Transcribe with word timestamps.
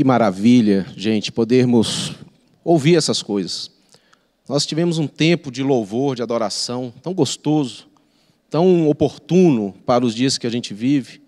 Que 0.00 0.04
maravilha, 0.04 0.86
gente, 0.96 1.30
podermos 1.30 2.12
ouvir 2.64 2.96
essas 2.96 3.22
coisas. 3.22 3.70
Nós 4.48 4.64
tivemos 4.64 4.96
um 4.96 5.06
tempo 5.06 5.50
de 5.50 5.62
louvor, 5.62 6.16
de 6.16 6.22
adoração, 6.22 6.90
tão 7.02 7.12
gostoso, 7.12 7.86
tão 8.48 8.88
oportuno 8.88 9.74
para 9.84 10.02
os 10.02 10.14
dias 10.14 10.38
que 10.38 10.46
a 10.46 10.50
gente 10.50 10.72
vive, 10.72 11.20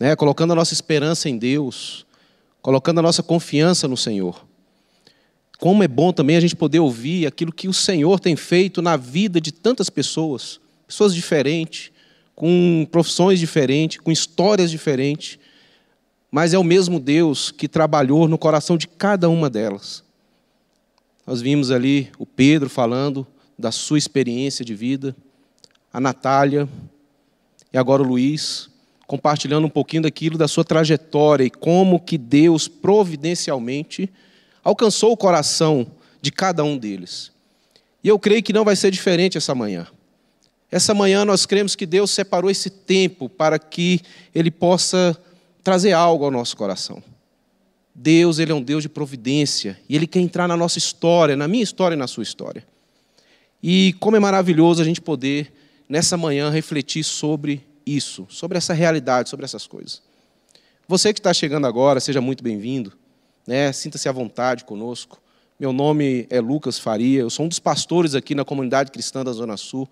né? 0.00 0.16
colocando 0.16 0.54
a 0.54 0.56
nossa 0.56 0.72
esperança 0.72 1.28
em 1.28 1.36
Deus, 1.36 2.06
colocando 2.62 3.00
a 3.00 3.02
nossa 3.02 3.22
confiança 3.22 3.86
no 3.86 3.98
Senhor. 3.98 4.46
Como 5.58 5.82
é 5.82 5.88
bom 5.88 6.10
também 6.10 6.36
a 6.36 6.40
gente 6.40 6.56
poder 6.56 6.78
ouvir 6.78 7.26
aquilo 7.26 7.52
que 7.52 7.68
o 7.68 7.74
Senhor 7.74 8.18
tem 8.18 8.34
feito 8.34 8.80
na 8.80 8.96
vida 8.96 9.42
de 9.42 9.52
tantas 9.52 9.90
pessoas, 9.90 10.58
pessoas 10.86 11.14
diferentes, 11.14 11.92
com 12.34 12.88
profissões 12.90 13.38
diferentes, 13.38 13.98
com 13.98 14.10
histórias 14.10 14.70
diferentes, 14.70 15.38
mas 16.30 16.52
é 16.52 16.58
o 16.58 16.64
mesmo 16.64 16.98
Deus 16.98 17.50
que 17.50 17.68
trabalhou 17.68 18.28
no 18.28 18.38
coração 18.38 18.76
de 18.76 18.88
cada 18.88 19.28
uma 19.28 19.48
delas. 19.48 20.04
Nós 21.26 21.40
vimos 21.40 21.70
ali 21.70 22.10
o 22.18 22.26
Pedro 22.26 22.68
falando 22.68 23.26
da 23.58 23.72
sua 23.72 23.98
experiência 23.98 24.64
de 24.64 24.74
vida, 24.74 25.16
a 25.92 26.00
Natália 26.00 26.68
e 27.72 27.78
agora 27.78 28.02
o 28.02 28.06
Luiz, 28.06 28.68
compartilhando 29.06 29.66
um 29.66 29.70
pouquinho 29.70 30.02
daquilo 30.02 30.36
da 30.36 30.48
sua 30.48 30.64
trajetória 30.64 31.44
e 31.44 31.50
como 31.50 32.00
que 32.00 32.18
Deus 32.18 32.68
providencialmente 32.68 34.10
alcançou 34.62 35.12
o 35.12 35.16
coração 35.16 35.86
de 36.20 36.30
cada 36.32 36.64
um 36.64 36.76
deles. 36.76 37.32
E 38.02 38.08
eu 38.08 38.18
creio 38.18 38.42
que 38.42 38.52
não 38.52 38.64
vai 38.64 38.76
ser 38.76 38.90
diferente 38.90 39.38
essa 39.38 39.54
manhã. 39.54 39.86
Essa 40.70 40.92
manhã 40.92 41.24
nós 41.24 41.46
cremos 41.46 41.74
que 41.74 41.86
Deus 41.86 42.10
separou 42.10 42.50
esse 42.50 42.68
tempo 42.68 43.28
para 43.28 43.58
que 43.58 44.00
Ele 44.34 44.50
possa 44.50 45.16
trazer 45.66 45.90
algo 45.90 46.24
ao 46.24 46.30
nosso 46.30 46.56
coração. 46.56 47.02
Deus, 47.92 48.38
Ele 48.38 48.52
é 48.52 48.54
um 48.54 48.62
Deus 48.62 48.84
de 48.84 48.88
providência 48.88 49.76
e 49.88 49.96
Ele 49.96 50.06
quer 50.06 50.20
entrar 50.20 50.46
na 50.46 50.56
nossa 50.56 50.78
história, 50.78 51.34
na 51.34 51.48
minha 51.48 51.64
história 51.64 51.96
e 51.96 51.98
na 51.98 52.06
sua 52.06 52.22
história. 52.22 52.64
E 53.60 53.92
como 53.94 54.16
é 54.16 54.20
maravilhoso 54.20 54.80
a 54.80 54.84
gente 54.84 55.00
poder, 55.00 55.52
nessa 55.88 56.16
manhã, 56.16 56.50
refletir 56.50 57.02
sobre 57.02 57.66
isso, 57.84 58.28
sobre 58.30 58.56
essa 58.56 58.72
realidade, 58.72 59.28
sobre 59.28 59.44
essas 59.44 59.66
coisas. 59.66 60.00
Você 60.86 61.12
que 61.12 61.18
está 61.18 61.34
chegando 61.34 61.66
agora, 61.66 61.98
seja 61.98 62.20
muito 62.20 62.44
bem-vindo, 62.44 62.92
né? 63.44 63.72
sinta-se 63.72 64.08
à 64.08 64.12
vontade 64.12 64.64
conosco. 64.64 65.20
Meu 65.58 65.72
nome 65.72 66.28
é 66.30 66.40
Lucas 66.40 66.78
Faria, 66.78 67.22
eu 67.22 67.30
sou 67.30 67.44
um 67.44 67.48
dos 67.48 67.58
pastores 67.58 68.14
aqui 68.14 68.36
na 68.36 68.44
comunidade 68.44 68.92
cristã 68.92 69.24
da 69.24 69.32
Zona 69.32 69.56
Sul. 69.56 69.88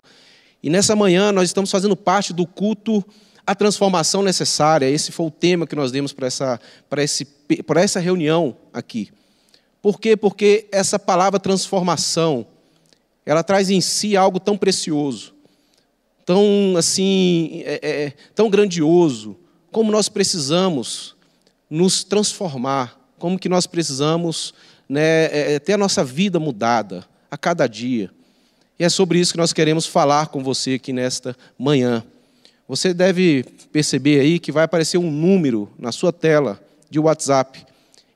E 0.63 0.69
nessa 0.69 0.95
manhã 0.95 1.33
nós 1.33 1.49
estamos 1.49 1.69
fazendo 1.69 1.97
parte 1.97 2.31
do 2.31 2.47
culto 2.47 3.03
a 3.45 3.53
transformação 3.53 4.21
necessária. 4.21 4.89
Esse 4.89 5.11
foi 5.11 5.27
o 5.27 5.31
tema 5.31 5.67
que 5.67 5.75
nós 5.75 5.91
demos 5.91 6.11
para 6.11 6.27
essa, 6.27 6.59
para 6.89 7.03
esse, 7.03 7.25
para 7.65 7.81
essa 7.81 7.99
reunião 7.99 8.57
aqui. 8.73 9.11
Por 9.81 9.99
quê? 9.99 10.17
Porque 10.17 10.67
essa 10.71 10.97
palavra 10.97 11.39
transformação, 11.39 12.47
ela 13.25 13.43
traz 13.43 13.69
em 13.69 13.81
si 13.81 14.17
algo 14.17 14.39
tão 14.39 14.57
precioso, 14.57 15.35
tão 16.25 16.75
assim, 16.75 17.61
é, 17.65 17.79
é, 17.81 18.13
tão 18.33 18.49
grandioso, 18.49 19.37
como 19.71 19.91
nós 19.91 20.09
precisamos 20.09 21.15
nos 21.69 22.03
transformar, 22.03 22.99
como 23.19 23.37
que 23.37 23.49
nós 23.49 23.67
precisamos 23.67 24.53
né, 24.89 25.25
é, 25.25 25.53
é 25.53 25.59
ter 25.59 25.73
a 25.73 25.77
nossa 25.77 26.03
vida 26.03 26.39
mudada 26.39 27.05
a 27.29 27.37
cada 27.37 27.67
dia. 27.67 28.09
E 28.79 28.83
é 28.83 28.89
sobre 28.89 29.19
isso 29.19 29.33
que 29.33 29.37
nós 29.37 29.53
queremos 29.53 29.85
falar 29.85 30.27
com 30.27 30.43
você 30.43 30.73
aqui 30.73 30.91
nesta 30.91 31.35
manhã. 31.57 32.03
Você 32.67 32.93
deve 32.93 33.45
perceber 33.71 34.19
aí 34.19 34.39
que 34.39 34.51
vai 34.51 34.63
aparecer 34.63 34.97
um 34.97 35.11
número 35.11 35.69
na 35.77 35.91
sua 35.91 36.11
tela 36.11 36.59
de 36.89 36.99
WhatsApp. 36.99 37.63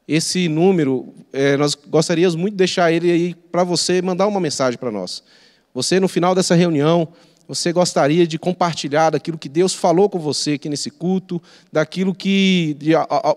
Esse 0.08 0.47
número, 0.50 1.14
é, 1.31 1.56
nós 1.56 1.75
gostaríamos 1.75 2.36
muito 2.36 2.53
de 2.53 2.58
deixar 2.58 2.91
ele 2.91 3.11
aí 3.11 3.36
para 3.36 3.64
você 3.64 4.02
mandar 4.02 4.25
uma 4.25 4.39
mensagem 4.39 4.80
para 4.80 4.91
nós. 4.91 5.23
Você, 5.72 6.00
no 6.00 6.08
final 6.08 6.33
dessa 6.33 6.56
reunião, 6.56 7.08
você 7.47 7.72
gostaria 7.72 8.25
de 8.25 8.40
compartilhar 8.40 9.12
daquilo 9.12 9.38
que 9.38 9.50
Deus 9.50 9.73
falou 9.73 10.09
com 10.09 10.18
você 10.18 10.53
aqui 10.53 10.68
nesse 10.68 10.90
culto, 10.90 11.41
daquilo 11.72 12.13
que 12.13 12.75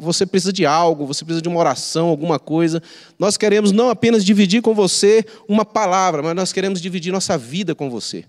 você 0.01 0.25
precisa 0.25 0.53
de 0.53 0.65
algo, 0.65 1.07
você 1.07 1.25
precisa 1.25 1.43
de 1.43 1.49
uma 1.49 1.61
oração, 1.61 2.09
alguma 2.09 2.39
coisa. 2.39 2.83
Nós 3.19 3.37
queremos 3.37 3.71
não 3.71 3.91
apenas 3.91 4.25
dividir 4.25 4.63
com 4.63 4.75
você 4.75 5.25
uma 5.47 5.65
palavra, 5.65 6.23
mas 6.23 6.35
nós 6.35 6.53
queremos 6.53 6.81
dividir 6.81 7.13
nossa 7.13 7.37
vida 7.37 7.75
com 7.75 7.91
você. 7.91 8.25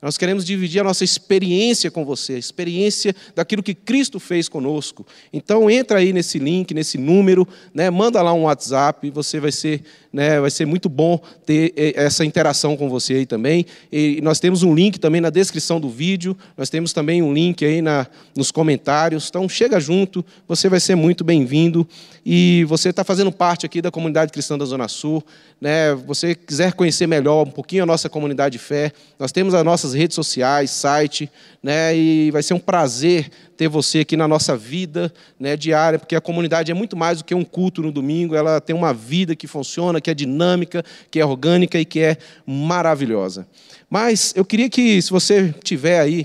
Nós 0.00 0.16
queremos 0.16 0.44
dividir 0.44 0.80
a 0.80 0.84
nossa 0.84 1.02
experiência 1.02 1.90
com 1.90 2.04
você, 2.04 2.34
a 2.34 2.38
experiência 2.38 3.14
daquilo 3.34 3.64
que 3.64 3.74
Cristo 3.74 4.20
fez 4.20 4.48
conosco. 4.48 5.04
Então 5.32 5.68
entra 5.68 5.98
aí 5.98 6.12
nesse 6.12 6.38
link, 6.38 6.72
nesse 6.72 6.96
número, 6.96 7.46
né, 7.74 7.90
manda 7.90 8.22
lá 8.22 8.32
um 8.32 8.44
WhatsApp, 8.44 9.10
você 9.10 9.40
vai 9.40 9.50
ser, 9.50 9.82
né, 10.12 10.40
vai 10.40 10.50
ser 10.50 10.66
muito 10.66 10.88
bom 10.88 11.20
ter 11.44 11.72
essa 11.94 12.24
interação 12.24 12.76
com 12.76 12.88
você 12.88 13.14
aí 13.14 13.26
também. 13.26 13.66
E 13.92 14.20
nós 14.22 14.40
temos 14.40 14.62
um 14.62 14.74
link 14.74 14.98
também 14.98 15.20
na 15.20 15.30
descrição 15.30 15.80
do 15.80 15.88
vídeo, 15.88 16.36
nós 16.56 16.70
temos 16.70 16.92
também 16.92 17.22
um 17.22 17.32
link 17.32 17.64
aí 17.64 17.82
na, 17.82 18.06
nos 18.36 18.50
comentários. 18.50 19.28
Então 19.28 19.48
chega 19.48 19.78
junto, 19.78 20.24
você 20.46 20.68
vai 20.68 20.80
ser 20.80 20.94
muito 20.94 21.24
bem-vindo. 21.24 21.86
E 22.24 22.64
você 22.64 22.90
está 22.90 23.02
fazendo 23.04 23.32
parte 23.32 23.64
aqui 23.64 23.80
da 23.80 23.90
comunidade 23.90 24.32
cristã 24.32 24.58
da 24.58 24.64
Zona 24.64 24.86
Sul, 24.86 25.24
né, 25.60 25.94
você 25.94 26.34
quiser 26.34 26.74
conhecer 26.74 27.06
melhor 27.06 27.46
um 27.46 27.50
pouquinho 27.50 27.82
a 27.82 27.86
nossa 27.86 28.08
comunidade 28.08 28.52
de 28.52 28.58
fé, 28.58 28.92
nós 29.18 29.32
temos 29.32 29.54
as 29.54 29.64
nossas 29.64 29.94
redes 29.94 30.14
sociais, 30.14 30.70
site, 30.70 31.30
né, 31.62 31.96
e 31.96 32.30
vai 32.30 32.42
ser 32.42 32.54
um 32.54 32.58
prazer 32.58 33.30
ter 33.58 33.68
você 33.68 33.98
aqui 33.98 34.16
na 34.16 34.28
nossa 34.28 34.56
vida 34.56 35.12
né, 35.38 35.56
diária, 35.56 35.98
porque 35.98 36.14
a 36.14 36.20
comunidade 36.20 36.70
é 36.70 36.74
muito 36.74 36.96
mais 36.96 37.18
do 37.18 37.24
que 37.24 37.34
um 37.34 37.42
culto 37.42 37.82
no 37.82 37.90
domingo, 37.90 38.36
ela 38.36 38.60
tem 38.60 38.74
uma 38.74 38.94
vida 38.94 39.34
que 39.34 39.48
funciona, 39.48 40.00
que 40.00 40.08
é 40.08 40.14
dinâmica, 40.14 40.84
que 41.10 41.18
é 41.18 41.26
orgânica 41.26 41.76
e 41.76 41.84
que 41.84 41.98
é 41.98 42.16
maravilhosa. 42.46 43.48
Mas 43.90 44.32
eu 44.36 44.44
queria 44.44 44.70
que, 44.70 45.02
se 45.02 45.10
você 45.10 45.52
tiver 45.64 45.98
aí 45.98 46.24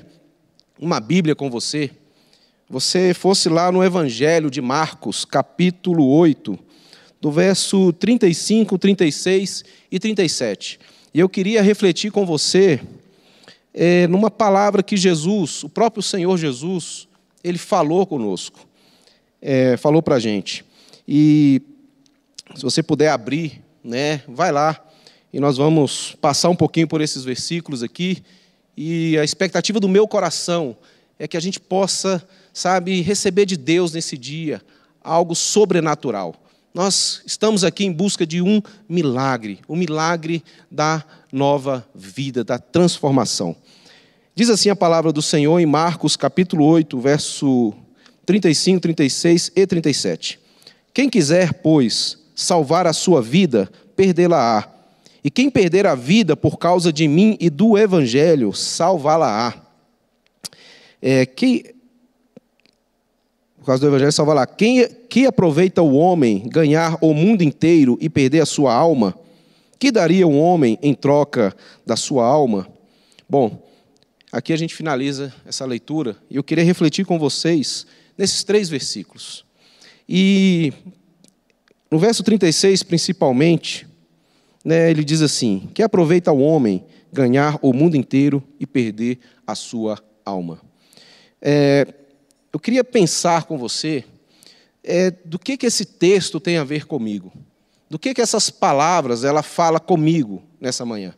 uma 0.80 1.00
Bíblia 1.00 1.34
com 1.34 1.50
você, 1.50 1.90
você 2.70 3.16
fosse 3.16 3.50
lá 3.50 3.72
no 3.72 3.84
Evangelho 3.84 4.52
de 4.52 4.62
Marcos, 4.62 5.26
capítulo 5.26 6.08
8, 6.08 6.58
do 7.20 7.32
verso 7.32 7.92
35, 7.94 8.78
36 8.78 9.66
e 9.92 9.98
37. 9.98 10.80
E 11.12 11.20
eu 11.20 11.28
queria 11.28 11.64
refletir 11.64 12.12
com 12.12 12.28
você 12.28 12.80
é, 13.74 14.06
numa 14.06 14.30
palavra 14.30 14.84
que 14.84 14.96
Jesus, 14.96 15.64
o 15.64 15.70
próprio 15.70 16.04
Senhor 16.04 16.38
Jesus, 16.38 17.08
ele 17.44 17.58
falou 17.58 18.06
conosco, 18.06 18.68
é, 19.42 19.76
falou 19.78 20.02
para 20.02 20.16
a 20.16 20.20
gente. 20.20 20.64
E 21.08 21.62
se 22.56 22.62
você 22.62 22.82
puder 22.82 23.10
abrir, 23.10 23.62
né, 23.84 24.24
vai 24.28 24.52
lá 24.52 24.80
e 25.32 25.40
nós 25.40 25.58
vamos 25.58 26.16
passar 26.22 26.50
um 26.50 26.56
pouquinho 26.56 26.88
por 26.88 27.02
esses 27.02 27.24
versículos 27.24 27.84
aqui. 27.84 28.24
E 28.78 29.18
a 29.18 29.24
expectativa 29.24 29.80
do 29.80 29.90
meu 29.90 30.08
coração 30.08 30.78
é 31.20 31.28
que 31.28 31.38
a 31.38 31.40
gente 31.40 31.60
possa, 31.60 32.26
sabe, 32.54 33.02
receber 33.02 33.46
de 33.46 33.58
Deus 33.58 33.94
nesse 33.94 34.18
dia 34.18 34.62
algo 35.04 35.36
sobrenatural. 35.36 36.36
Nós 36.74 37.22
estamos 37.26 37.64
aqui 37.64 37.86
em 37.86 37.92
busca 37.92 38.26
de 38.26 38.42
um 38.42 38.62
milagre, 38.88 39.60
o 39.68 39.76
milagre 39.76 40.44
da 40.72 41.04
nova 41.32 41.88
vida, 41.94 42.44
da 42.44 42.58
transformação. 42.58 43.56
Diz 44.36 44.50
assim 44.50 44.70
a 44.70 44.76
palavra 44.76 45.12
do 45.12 45.22
Senhor 45.22 45.60
em 45.60 45.66
Marcos 45.68 46.16
capítulo 46.16 46.66
8, 46.66 47.00
verso 47.00 47.72
35, 48.26 48.80
36 48.80 49.52
e 49.56 49.68
37. 49.68 50.40
Quem 50.92 51.08
quiser, 51.08 51.54
pois, 51.62 52.18
salvar 52.36 52.88
a 52.88 52.94
sua 52.94 53.22
vida, 53.22 53.70
perdê-la-á. 53.96 54.68
E 55.24 55.30
quem 55.30 55.52
perder 55.52 55.86
a 55.86 55.94
vida 55.94 56.36
por 56.36 56.58
causa 56.58 56.92
de 56.92 57.08
mim 57.08 57.38
e 57.40 57.48
do 57.48 57.78
evangelho, 57.78 58.52
salvá-la-á. 58.54 59.54
É, 61.00 61.28
que, 61.28 61.76
por 63.60 63.68
causa 63.68 63.82
do 63.82 63.88
Evangelho, 63.88 64.12
salva 64.12 64.34
lá. 64.34 64.48
Quem 64.48 64.88
que 65.10 65.28
aproveita 65.28 65.84
o 65.84 65.94
homem 65.94 66.48
ganhar 66.48 66.98
o 67.02 67.14
mundo 67.14 67.44
inteiro 67.44 68.00
e 68.02 68.10
perder 68.10 68.42
a 68.42 68.46
sua 68.48 68.74
alma? 68.74 69.14
Que 69.78 69.92
daria 69.92 70.28
um 70.28 70.40
homem 70.40 70.80
em 70.82 70.96
troca 70.96 71.56
da 71.86 71.96
sua 71.96 72.26
alma? 72.26 72.68
Bom, 73.30 73.62
aqui 74.34 74.52
a 74.52 74.58
gente 74.58 74.74
finaliza 74.74 75.32
essa 75.46 75.64
leitura 75.64 76.18
e 76.28 76.38
eu 76.38 76.44
queria 76.44 76.64
refletir 76.64 77.06
com 77.06 77.20
vocês 77.20 77.86
nesses 78.18 78.44
três 78.44 78.68
versículos. 78.68 79.46
E 80.10 80.74
no 81.90 82.00
verso 82.00 82.24
36, 82.24 82.82
principalmente, 82.82 83.88
né, 84.66 84.90
ele 84.90 85.04
diz 85.04 85.22
assim: 85.22 85.70
Que 85.76 85.84
aproveita 85.84 86.32
o 86.32 86.40
homem 86.40 86.84
ganhar 87.12 87.60
o 87.62 87.72
mundo 87.72 87.96
inteiro 87.96 88.44
e 88.60 88.66
perder 88.66 89.20
a 89.46 89.54
sua 89.54 90.04
alma. 90.26 90.60
É, 91.40 91.94
eu 92.52 92.60
queria 92.60 92.84
pensar 92.84 93.44
com 93.44 93.56
você 93.56 94.04
é, 94.84 95.12
do 95.12 95.38
que, 95.38 95.56
que 95.58 95.68
esse 95.68 95.86
texto 95.86 96.40
tem 96.40 96.58
a 96.58 96.64
ver 96.64 96.88
comigo. 96.88 97.32
Do 97.88 98.00
que, 98.00 98.16
que 98.16 98.22
essas 98.22 98.50
palavras 98.50 99.24
ela 99.24 99.44
fala 99.44 99.80
comigo 99.80 100.42
nessa 100.60 100.84
manhã. 100.84 101.14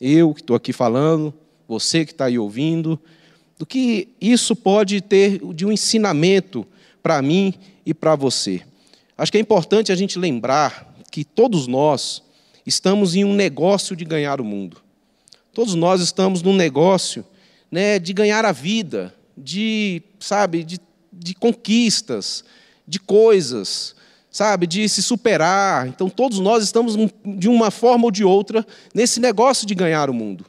Eu 0.00 0.32
que 0.32 0.40
estou 0.40 0.54
aqui 0.54 0.72
falando, 0.72 1.34
você 1.66 2.04
que 2.04 2.12
está 2.12 2.26
aí 2.26 2.38
ouvindo, 2.38 2.98
do 3.58 3.64
que 3.64 4.08
isso 4.20 4.54
pode 4.54 5.00
ter 5.00 5.40
de 5.54 5.64
um 5.64 5.72
ensinamento 5.72 6.66
para 7.02 7.20
mim 7.22 7.54
e 7.84 7.94
para 7.94 8.16
você. 8.16 8.62
Acho 9.16 9.30
que 9.30 9.38
é 9.38 9.40
importante 9.40 9.92
a 9.92 9.94
gente 9.94 10.18
lembrar 10.18 10.94
que 11.10 11.24
todos 11.24 11.66
nós 11.66 12.22
estamos 12.66 13.14
em 13.14 13.24
um 13.24 13.34
negócio 13.34 13.94
de 13.94 14.04
ganhar 14.04 14.40
o 14.40 14.44
mundo. 14.44 14.78
Todos 15.52 15.74
nós 15.74 16.00
estamos 16.00 16.42
num 16.42 16.54
negócio 16.54 17.24
né, 17.70 17.98
de 17.98 18.12
ganhar 18.12 18.44
a 18.44 18.52
vida, 18.52 19.14
de, 19.36 20.02
sabe, 20.18 20.64
de, 20.64 20.80
de 21.12 21.34
conquistas, 21.34 22.44
de 22.86 22.98
coisas, 22.98 23.94
sabe, 24.30 24.66
de 24.66 24.88
se 24.88 25.02
superar. 25.02 25.86
Então, 25.86 26.10
todos 26.10 26.40
nós 26.40 26.64
estamos, 26.64 26.96
de 27.24 27.48
uma 27.48 27.70
forma 27.70 28.06
ou 28.06 28.10
de 28.10 28.24
outra, 28.24 28.66
nesse 28.92 29.20
negócio 29.20 29.66
de 29.66 29.74
ganhar 29.74 30.10
o 30.10 30.14
mundo. 30.14 30.44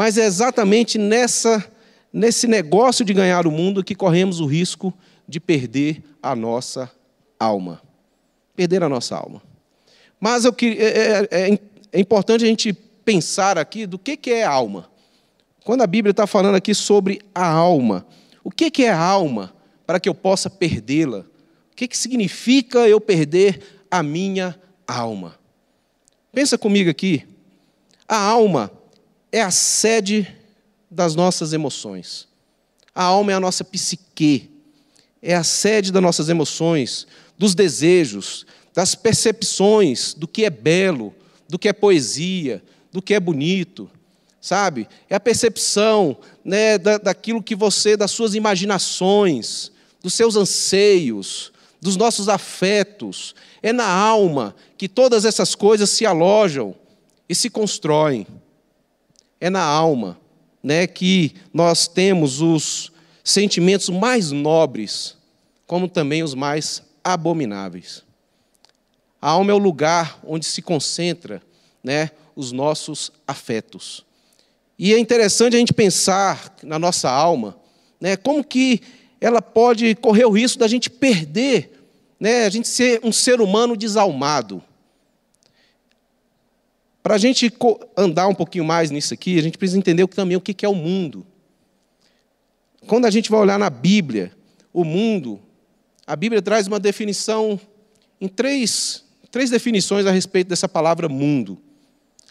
Mas 0.00 0.16
é 0.16 0.24
exatamente 0.24 0.96
nessa, 0.96 1.62
nesse 2.10 2.46
negócio 2.46 3.04
de 3.04 3.12
ganhar 3.12 3.46
o 3.46 3.50
mundo 3.50 3.84
que 3.84 3.94
corremos 3.94 4.40
o 4.40 4.46
risco 4.46 4.94
de 5.28 5.38
perder 5.38 6.02
a 6.22 6.34
nossa 6.34 6.90
alma. 7.38 7.82
Perder 8.56 8.82
a 8.82 8.88
nossa 8.88 9.14
alma. 9.14 9.42
Mas 10.18 10.46
eu, 10.46 10.56
é, 10.62 11.28
é, 11.30 11.58
é 11.92 12.00
importante 12.00 12.42
a 12.42 12.46
gente 12.46 12.72
pensar 12.72 13.58
aqui 13.58 13.84
do 13.84 13.98
que, 13.98 14.16
que 14.16 14.30
é 14.30 14.42
alma. 14.42 14.90
Quando 15.64 15.82
a 15.82 15.86
Bíblia 15.86 16.12
está 16.12 16.26
falando 16.26 16.54
aqui 16.54 16.74
sobre 16.74 17.20
a 17.34 17.46
alma, 17.46 18.06
o 18.42 18.50
que, 18.50 18.70
que 18.70 18.86
é 18.86 18.90
alma 18.90 19.52
para 19.86 20.00
que 20.00 20.08
eu 20.08 20.14
possa 20.14 20.48
perdê-la? 20.48 21.18
O 21.18 21.76
que, 21.76 21.86
que 21.86 21.98
significa 21.98 22.88
eu 22.88 23.02
perder 23.02 23.84
a 23.90 24.02
minha 24.02 24.58
alma? 24.88 25.38
Pensa 26.32 26.56
comigo 26.56 26.88
aqui. 26.88 27.26
A 28.08 28.16
alma 28.16 28.79
é 29.32 29.40
a 29.40 29.50
sede 29.50 30.36
das 30.90 31.14
nossas 31.14 31.52
emoções. 31.52 32.26
A 32.94 33.04
alma 33.04 33.32
é 33.32 33.34
a 33.34 33.40
nossa 33.40 33.64
psique, 33.64 34.50
é 35.22 35.34
a 35.34 35.44
sede 35.44 35.92
das 35.92 36.02
nossas 36.02 36.28
emoções, 36.28 37.06
dos 37.38 37.54
desejos, 37.54 38.44
das 38.74 38.94
percepções 38.94 40.14
do 40.14 40.26
que 40.26 40.44
é 40.44 40.50
belo, 40.50 41.14
do 41.48 41.58
que 41.58 41.68
é 41.68 41.72
poesia, 41.72 42.62
do 42.92 43.00
que 43.00 43.14
é 43.14 43.20
bonito, 43.20 43.90
sabe? 44.40 44.88
É 45.08 45.14
a 45.14 45.20
percepção 45.20 46.16
né, 46.44 46.78
da, 46.78 46.98
daquilo 46.98 47.42
que 47.42 47.54
você, 47.54 47.96
das 47.96 48.10
suas 48.10 48.34
imaginações, 48.34 49.70
dos 50.02 50.14
seus 50.14 50.36
anseios, 50.36 51.52
dos 51.80 51.96
nossos 51.96 52.28
afetos. 52.28 53.34
É 53.62 53.72
na 53.72 53.88
alma 53.88 54.54
que 54.76 54.88
todas 54.88 55.24
essas 55.24 55.54
coisas 55.54 55.90
se 55.90 56.06
alojam 56.06 56.74
e 57.28 57.34
se 57.34 57.50
constroem. 57.50 58.26
É 59.40 59.48
na 59.48 59.62
alma 59.62 60.18
né, 60.62 60.86
que 60.86 61.34
nós 61.52 61.88
temos 61.88 62.40
os 62.40 62.92
sentimentos 63.24 63.88
mais 63.88 64.30
nobres, 64.30 65.16
como 65.66 65.88
também 65.88 66.22
os 66.22 66.34
mais 66.34 66.82
abomináveis. 67.02 68.02
A 69.20 69.30
alma 69.30 69.52
é 69.52 69.54
o 69.54 69.58
lugar 69.58 70.18
onde 70.24 70.46
se 70.46 70.62
concentra 70.62 71.42
né, 71.82 72.10
os 72.34 72.52
nossos 72.52 73.10
afetos. 73.26 74.04
E 74.78 74.94
é 74.94 74.98
interessante 74.98 75.56
a 75.56 75.58
gente 75.58 75.72
pensar 75.72 76.56
na 76.62 76.78
nossa 76.78 77.10
alma, 77.10 77.56
né, 78.00 78.16
como 78.16 78.42
que 78.42 78.80
ela 79.20 79.42
pode 79.42 79.94
correr 79.96 80.24
o 80.24 80.30
risco 80.30 80.58
da 80.58 80.66
gente 80.66 80.88
perder, 80.88 81.84
né, 82.18 82.46
a 82.46 82.50
gente 82.50 82.66
ser 82.66 83.00
um 83.02 83.12
ser 83.12 83.40
humano 83.40 83.76
desalmado. 83.76 84.62
Para 87.02 87.14
a 87.14 87.18
gente 87.18 87.52
andar 87.96 88.28
um 88.28 88.34
pouquinho 88.34 88.64
mais 88.64 88.90
nisso 88.90 89.14
aqui, 89.14 89.38
a 89.38 89.42
gente 89.42 89.56
precisa 89.56 89.78
entender 89.78 90.06
também 90.08 90.36
o 90.36 90.40
que 90.40 90.64
é 90.64 90.68
o 90.68 90.74
mundo. 90.74 91.26
Quando 92.86 93.06
a 93.06 93.10
gente 93.10 93.30
vai 93.30 93.40
olhar 93.40 93.58
na 93.58 93.70
Bíblia, 93.70 94.32
o 94.72 94.84
mundo, 94.84 95.40
a 96.06 96.14
Bíblia 96.14 96.42
traz 96.42 96.66
uma 96.66 96.78
definição 96.78 97.58
em 98.20 98.28
três, 98.28 99.04
três 99.30 99.48
definições 99.48 100.06
a 100.06 100.10
respeito 100.10 100.48
dessa 100.48 100.68
palavra 100.68 101.08
mundo. 101.08 101.58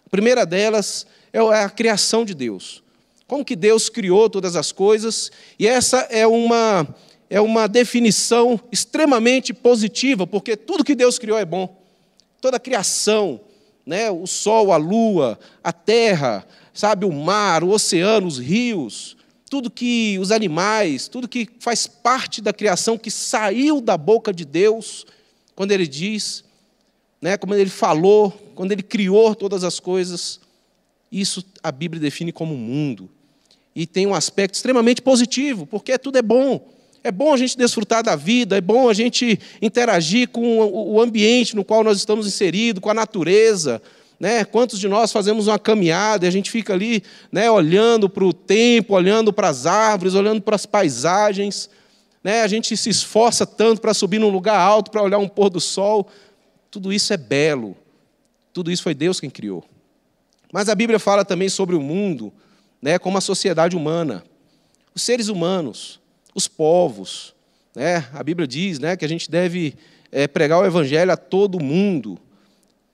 A 0.06 0.08
primeira 0.10 0.46
delas 0.46 1.06
é, 1.32 1.38
é 1.38 1.64
a 1.64 1.70
criação 1.70 2.24
de 2.24 2.34
Deus. 2.34 2.82
Como 3.26 3.44
que 3.44 3.56
Deus 3.56 3.88
criou 3.88 4.28
todas 4.28 4.56
as 4.56 4.72
coisas, 4.72 5.30
e 5.58 5.66
essa 5.66 5.98
é 6.10 6.26
uma, 6.26 6.86
é 7.28 7.40
uma 7.40 7.68
definição 7.68 8.60
extremamente 8.72 9.52
positiva, 9.54 10.26
porque 10.26 10.56
tudo 10.56 10.84
que 10.84 10.94
Deus 10.94 11.18
criou 11.18 11.38
é 11.38 11.44
bom. 11.44 11.80
Toda 12.40 12.56
a 12.56 12.60
criação, 12.60 13.40
né, 13.90 14.08
o 14.08 14.24
sol, 14.24 14.72
a 14.72 14.76
lua, 14.76 15.36
a 15.64 15.72
terra, 15.72 16.46
sabe, 16.72 17.04
o 17.04 17.10
mar, 17.10 17.64
o 17.64 17.70
oceano, 17.70 18.28
os 18.28 18.38
rios, 18.38 19.16
tudo 19.50 19.68
que 19.68 20.16
os 20.20 20.30
animais, 20.30 21.08
tudo 21.08 21.26
que 21.26 21.48
faz 21.58 21.88
parte 21.88 22.40
da 22.40 22.52
criação 22.52 22.96
que 22.96 23.10
saiu 23.10 23.80
da 23.80 23.98
boca 23.98 24.32
de 24.32 24.44
Deus, 24.44 25.04
quando 25.56 25.72
ele 25.72 25.88
diz, 25.88 26.44
né, 27.20 27.36
como 27.36 27.52
ele 27.52 27.68
falou, 27.68 28.30
quando 28.54 28.70
ele 28.70 28.82
criou 28.84 29.34
todas 29.34 29.64
as 29.64 29.80
coisas, 29.80 30.38
isso 31.10 31.44
a 31.60 31.72
Bíblia 31.72 32.00
define 32.00 32.30
como 32.30 32.56
mundo. 32.56 33.10
E 33.74 33.88
tem 33.88 34.06
um 34.06 34.14
aspecto 34.14 34.54
extremamente 34.54 35.02
positivo, 35.02 35.66
porque 35.66 35.98
tudo 35.98 36.16
é 36.16 36.22
bom. 36.22 36.64
É 37.02 37.10
bom 37.10 37.32
a 37.32 37.36
gente 37.36 37.56
desfrutar 37.56 38.02
da 38.02 38.14
vida, 38.14 38.58
é 38.58 38.60
bom 38.60 38.88
a 38.88 38.92
gente 38.92 39.38
interagir 39.62 40.28
com 40.28 40.58
o 40.58 41.00
ambiente 41.00 41.56
no 41.56 41.64
qual 41.64 41.82
nós 41.82 41.96
estamos 41.96 42.26
inseridos, 42.26 42.82
com 42.82 42.90
a 42.90 42.94
natureza. 42.94 43.80
Né? 44.18 44.44
Quantos 44.44 44.78
de 44.78 44.86
nós 44.86 45.10
fazemos 45.10 45.46
uma 45.46 45.58
caminhada 45.58 46.26
e 46.26 46.28
a 46.28 46.30
gente 46.30 46.50
fica 46.50 46.74
ali 46.74 47.02
né, 47.32 47.50
olhando 47.50 48.08
para 48.08 48.24
o 48.24 48.34
tempo, 48.34 48.94
olhando 48.94 49.32
para 49.32 49.48
as 49.48 49.64
árvores, 49.64 50.14
olhando 50.14 50.42
para 50.42 50.56
as 50.56 50.66
paisagens. 50.66 51.70
Né? 52.22 52.42
A 52.42 52.46
gente 52.46 52.76
se 52.76 52.90
esforça 52.90 53.46
tanto 53.46 53.80
para 53.80 53.94
subir 53.94 54.18
num 54.18 54.28
lugar 54.28 54.60
alto, 54.60 54.90
para 54.90 55.02
olhar 55.02 55.18
um 55.18 55.28
pôr 55.28 55.48
do 55.48 55.60
sol. 55.60 56.06
Tudo 56.70 56.92
isso 56.92 57.14
é 57.14 57.16
belo. 57.16 57.74
Tudo 58.52 58.70
isso 58.70 58.82
foi 58.82 58.92
Deus 58.94 59.18
quem 59.18 59.30
criou. 59.30 59.64
Mas 60.52 60.68
a 60.68 60.74
Bíblia 60.74 60.98
fala 60.98 61.24
também 61.24 61.48
sobre 61.48 61.74
o 61.74 61.80
mundo, 61.80 62.32
né, 62.82 62.98
como 62.98 63.16
a 63.16 63.20
sociedade 63.20 63.76
humana, 63.76 64.24
os 64.94 65.02
seres 65.02 65.28
humanos, 65.28 65.99
os 66.34 66.48
povos. 66.48 67.34
Né? 67.74 68.06
A 68.12 68.22
Bíblia 68.22 68.46
diz 68.46 68.78
né, 68.78 68.96
que 68.96 69.04
a 69.04 69.08
gente 69.08 69.30
deve 69.30 69.74
é, 70.10 70.26
pregar 70.26 70.60
o 70.60 70.66
Evangelho 70.66 71.12
a 71.12 71.16
todo 71.16 71.62
mundo. 71.62 72.18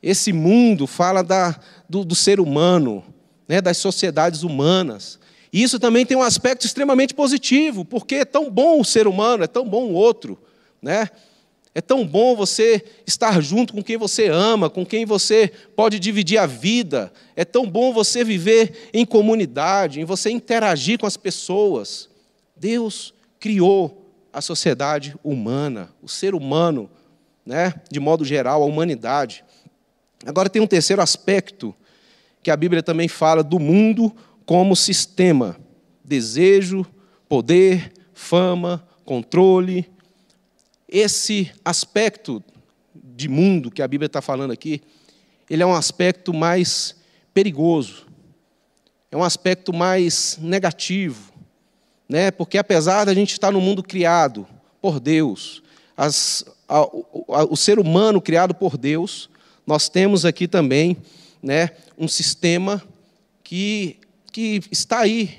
Esse 0.03 0.33
mundo 0.33 0.87
fala 0.87 1.23
da, 1.23 1.59
do, 1.89 2.05
do 2.05 2.15
ser 2.15 2.41
humano, 2.41 3.05
né, 3.49 3.61
das 3.61 3.79
sociedades 3.79 4.43
humanas. 4.43 5.19
E 5.53 5.63
isso 5.63 5.79
também 5.79 6.05
tem 6.05 6.17
um 6.17 6.23
aspecto 6.23 6.67
extremamente 6.67 7.15
positivo, 7.15 7.85
porque 7.85 8.17
é 8.17 8.25
tão 8.25 8.51
bom 8.51 8.81
o 8.81 8.85
ser 8.85 9.07
humano, 9.07 9.45
é 9.45 9.47
tão 9.47 9.67
bom 9.67 9.85
o 9.85 9.93
outro. 9.93 10.39
Né? 10.83 11.09
É 11.75 11.81
tão 11.81 12.07
bom 12.07 12.35
você 12.35 12.85
estar 13.07 13.41
junto 13.43 13.73
com 13.75 13.83
quem 13.83 13.97
você 13.97 14.29
ama, 14.29 14.71
com 14.71 14.85
quem 14.85 15.05
você 15.05 15.53
pode 15.75 15.99
dividir 15.99 16.39
a 16.39 16.47
vida. 16.47 17.13
É 17.35 17.45
tão 17.45 17.69
bom 17.69 17.93
você 17.93 18.25
viver 18.25 18.91
em 18.93 19.05
comunidade, 19.05 20.01
em 20.01 20.05
você 20.05 20.31
interagir 20.31 20.99
com 20.99 21.07
as 21.07 21.17
pessoas. 21.17 22.09
Deus 22.57 23.13
criou 23.47 24.11
a 24.33 24.41
sociedade 24.41 25.15
humana, 25.23 25.89
o 26.03 26.09
ser 26.09 26.35
humano, 26.35 26.91
né, 27.45 27.75
de 27.89 28.01
modo 28.01 28.25
geral, 28.25 28.61
a 28.61 28.67
humanidade. 28.67 29.45
Agora 30.27 30.51
tem 30.51 30.61
um 30.61 30.67
terceiro 30.67 31.01
aspecto 31.01 31.73
que 32.43 32.51
a 32.51 32.57
Bíblia 32.57 32.83
também 32.83 33.07
fala 33.07 33.45
do 33.45 33.61
mundo 33.61 34.13
como 34.45 34.75
sistema: 34.75 35.57
desejo, 36.05 36.85
poder, 37.29 37.93
fama, 38.13 38.85
controle, 39.05 39.89
esse 40.89 41.53
aspecto 41.65 42.43
de 42.93 43.29
mundo 43.29 43.71
que 43.71 43.81
a 43.81 43.87
Bíblia 43.87 44.07
está 44.07 44.21
falando 44.21 44.51
aqui, 44.51 44.83
ele 45.49 45.63
é 45.63 45.67
um 45.67 45.75
aspecto 45.75 46.35
mais 46.35 46.97
perigoso, 47.33 48.09
é 49.09 49.17
um 49.17 49.23
aspecto 49.23 49.73
mais 49.73 50.37
negativo, 50.43 51.36
né? 52.09 52.31
porque 52.31 52.59
apesar 52.59 53.05
da 53.05 53.15
gente 53.15 53.33
estar 53.33 53.51
no 53.51 53.61
mundo 53.61 53.83
criado 53.83 54.47
por 54.81 55.01
Deus, 55.01 55.63
as, 55.97 56.45
a, 56.69 56.79
a, 56.79 57.45
o 57.49 57.57
ser 57.57 57.79
humano 57.79 58.21
criado 58.21 58.55
por 58.55 58.77
Deus, 58.77 59.29
nós 59.67 59.89
temos 59.89 60.25
aqui 60.25 60.47
também 60.47 60.97
né, 61.43 61.71
um 61.99 62.07
sistema 62.07 62.83
que, 63.43 63.99
que 64.33 64.61
está 64.71 65.01
aí, 65.01 65.39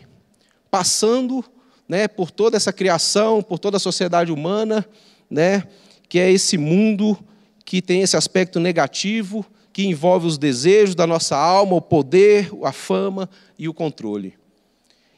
passando 0.69 1.43
né, 1.87 2.07
por 2.07 2.31
toda 2.31 2.57
essa 2.57 2.73
criação, 2.73 3.41
por 3.41 3.59
toda 3.59 3.77
a 3.77 3.79
sociedade 3.79 4.31
humana, 4.31 4.85
né, 5.29 5.63
que 6.09 6.19
é 6.19 6.31
esse 6.31 6.57
mundo 6.57 7.17
que 7.63 7.81
tem 7.81 8.01
esse 8.01 8.15
aspecto 8.15 8.59
negativo, 8.59 9.45
que 9.71 9.85
envolve 9.85 10.25
os 10.25 10.37
desejos 10.37 10.95
da 10.95 11.05
nossa 11.05 11.37
alma, 11.37 11.75
o 11.75 11.81
poder, 11.81 12.49
a 12.63 12.71
fama 12.71 13.29
e 13.59 13.67
o 13.69 13.73
controle. 13.73 14.33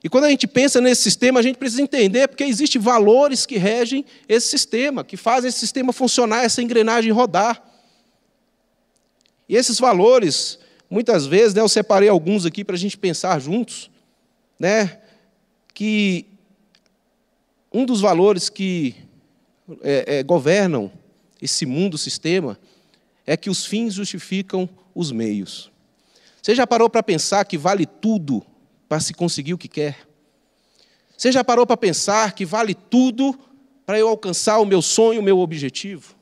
E 0.03 0.09
quando 0.09 0.25
a 0.25 0.29
gente 0.29 0.47
pensa 0.47 0.79
nesse 0.79 1.01
sistema, 1.01 1.39
a 1.39 1.43
gente 1.43 1.57
precisa 1.57 1.81
entender 1.81 2.27
porque 2.27 2.43
existem 2.43 2.81
valores 2.81 3.45
que 3.45 3.57
regem 3.57 4.05
esse 4.27 4.47
sistema, 4.47 5.03
que 5.03 5.17
fazem 5.17 5.49
esse 5.49 5.59
sistema 5.59 5.91
funcionar, 5.91 6.43
essa 6.43 6.61
engrenagem 6.61 7.11
rodar. 7.11 7.61
E 9.47 9.55
esses 9.55 9.79
valores, 9.79 10.59
muitas 10.89 11.25
vezes, 11.25 11.53
né, 11.53 11.61
eu 11.61 11.69
separei 11.69 12.07
alguns 12.07 12.45
aqui 12.45 12.63
para 12.63 12.75
a 12.75 12.79
gente 12.79 12.97
pensar 12.97 13.39
juntos, 13.39 13.91
né, 14.57 15.01
que 15.73 16.25
um 17.73 17.85
dos 17.85 17.99
valores 17.99 18.47
que 18.47 18.95
é, 19.81 20.19
é, 20.19 20.23
governam 20.23 20.91
esse 21.41 21.65
mundo 21.65 21.97
sistema, 21.97 22.57
é 23.25 23.37
que 23.37 23.49
os 23.49 23.65
fins 23.65 23.93
justificam 23.93 24.67
os 24.93 25.11
meios. 25.11 25.71
Você 26.41 26.55
já 26.55 26.65
parou 26.65 26.89
para 26.89 27.03
pensar 27.03 27.45
que 27.45 27.57
vale 27.57 27.85
tudo 27.85 28.45
para 28.89 28.99
se 28.99 29.13
conseguir 29.13 29.53
o 29.53 29.57
que 29.57 29.67
quer? 29.67 30.09
Você 31.15 31.31
já 31.31 31.43
parou 31.43 31.67
para 31.67 31.77
pensar 31.77 32.33
que 32.33 32.43
vale 32.43 32.73
tudo 32.73 33.37
para 33.85 33.99
eu 33.99 34.07
alcançar 34.07 34.59
o 34.59 34.65
meu 34.65 34.81
sonho, 34.81 35.21
o 35.21 35.23
meu 35.23 35.37
objetivo? 35.39 36.15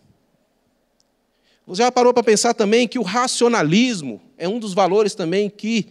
Você 1.65 1.81
já 1.83 1.91
parou 1.91 2.13
para 2.13 2.23
pensar 2.23 2.53
também 2.53 2.87
que 2.87 2.99
o 2.99 3.03
racionalismo 3.03 4.21
é 4.37 4.47
um 4.47 4.59
dos 4.59 4.73
valores 4.73 5.13
também 5.15 5.49
que, 5.49 5.87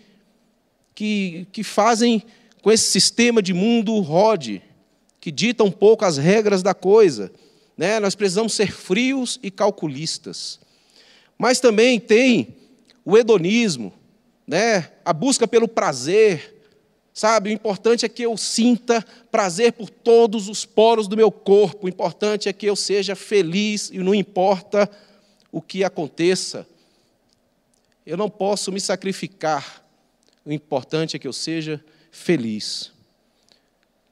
que, 0.95 1.47
que 1.53 1.63
fazem 1.63 2.23
com 2.63 2.73
esse 2.73 2.91
sistema 2.91 3.43
de 3.43 3.55
mundo 3.55 3.99
rode, 4.01 4.63
que 5.21 5.31
dita 5.31 5.63
um 5.63 5.71
pouco 5.71 6.05
as 6.05 6.17
regras 6.17 6.63
da 6.63 6.75
coisa. 6.75 7.31
Né? 7.77 8.01
Nós 8.01 8.15
precisamos 8.15 8.55
ser 8.55 8.73
frios 8.73 9.39
e 9.43 9.51
calculistas. 9.51 10.59
Mas 11.39 11.61
também 11.61 12.01
tem 12.01 12.57
o 13.05 13.17
hedonismo, 13.17 13.93
né? 14.47 14.91
a 15.05 15.13
busca 15.13 15.47
pelo 15.47 15.69
prazer, 15.69 16.56
Sabe, 17.17 17.49
o 17.49 17.53
importante 17.55 18.05
é 18.05 18.11
que 18.11 18.25
eu 18.25 18.37
sinta 18.37 19.03
prazer 19.31 19.73
por 19.73 19.89
todos 19.89 20.51
os 20.51 20.67
poros 20.67 21.09
do 21.09 21.17
meu 21.17 21.33
corpo. 21.33 21.87
O 21.87 21.89
importante 21.89 22.47
é 22.47 22.53
que 22.53 22.67
eu 22.67 22.77
seja 22.77 23.17
feliz 23.17 23.89
e 23.91 23.97
não 24.01 24.15
importa 24.15 24.87
o 25.51 25.63
que 25.63 25.83
aconteça. 25.83 26.67
Eu 28.05 28.19
não 28.19 28.29
posso 28.29 28.71
me 28.71 28.79
sacrificar. 28.79 29.83
O 30.45 30.53
importante 30.53 31.17
é 31.17 31.19
que 31.19 31.27
eu 31.27 31.33
seja 31.33 31.83
feliz. 32.11 32.93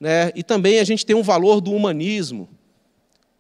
Né? 0.01 0.33
E 0.35 0.43
também 0.43 0.79
a 0.79 0.85
gente 0.85 1.05
tem 1.05 1.15
um 1.15 1.23
valor 1.23 1.61
do 1.61 1.73
humanismo, 1.73 2.49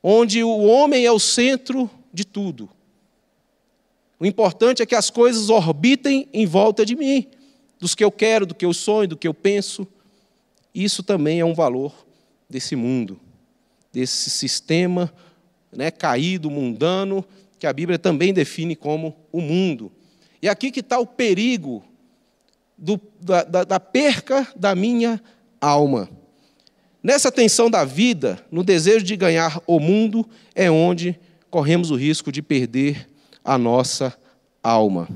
onde 0.03 0.45
o 0.45 0.59
homem 0.59 1.07
é 1.07 1.11
o 1.11 1.19
centro 1.19 1.89
de 2.13 2.27
tudo. 2.27 2.69
O 4.21 4.27
importante 4.27 4.83
é 4.83 4.87
que 4.87 4.95
as 4.95 5.09
coisas 5.09 5.49
orbitem 5.49 6.29
em 6.35 6.45
volta 6.45 6.85
de 6.85 6.95
mim 6.95 7.31
dos 7.85 7.95
que 7.95 8.03
eu 8.03 8.11
quero, 8.11 8.47
do 8.47 8.55
que 8.55 8.65
eu 8.65 8.73
sonho, 8.73 9.09
do 9.09 9.17
que 9.17 9.29
eu 9.29 9.35
penso. 9.35 9.87
Isso 10.75 11.03
também 11.03 11.41
é 11.41 11.45
um 11.45 11.53
valor 11.53 11.93
desse 12.49 12.75
mundo, 12.75 13.21
desse 13.93 14.31
sistema 14.31 15.13
né, 15.71 15.91
caído, 15.91 16.51
mundano, 16.51 17.23
que 17.59 17.67
a 17.67 17.73
Bíblia 17.75 17.99
também 17.99 18.33
define 18.33 18.75
como 18.75 19.15
o 19.31 19.39
mundo. 19.39 19.93
E 20.41 20.49
aqui 20.49 20.71
que 20.71 20.81
está 20.81 20.99
o 20.99 21.07
perigo 21.07 21.85
do, 22.79 22.99
da, 23.21 23.45
da, 23.45 23.65
da 23.65 23.79
perca 23.79 24.49
da 24.57 24.75
minha 24.75 25.23
alma. 25.61 26.09
Nessa 27.03 27.31
tensão 27.31 27.69
da 27.69 27.85
vida, 27.85 28.43
no 28.51 28.65
desejo 28.65 29.05
de 29.05 29.15
ganhar 29.15 29.61
o 29.67 29.79
mundo, 29.79 30.27
é 30.55 30.71
onde 30.71 31.21
corremos 31.51 31.91
o 31.91 31.97
risco 31.97 32.33
de 32.33 32.41
perder 32.41 33.07
a 33.45 33.59
nossa 33.59 34.17
alma. 34.63 35.07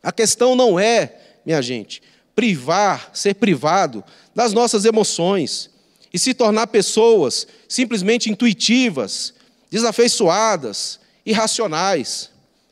A 0.00 0.12
questão 0.12 0.54
não 0.54 0.78
é 0.78 1.29
minha 1.44 1.60
gente, 1.62 2.02
privar, 2.34 3.10
ser 3.12 3.34
privado 3.34 4.04
das 4.34 4.52
nossas 4.52 4.84
emoções 4.84 5.70
e 6.12 6.18
se 6.18 6.34
tornar 6.34 6.66
pessoas 6.66 7.46
simplesmente 7.68 8.30
intuitivas, 8.30 9.34
desafeiçoadas, 9.70 10.98
irracionais. 11.24 12.30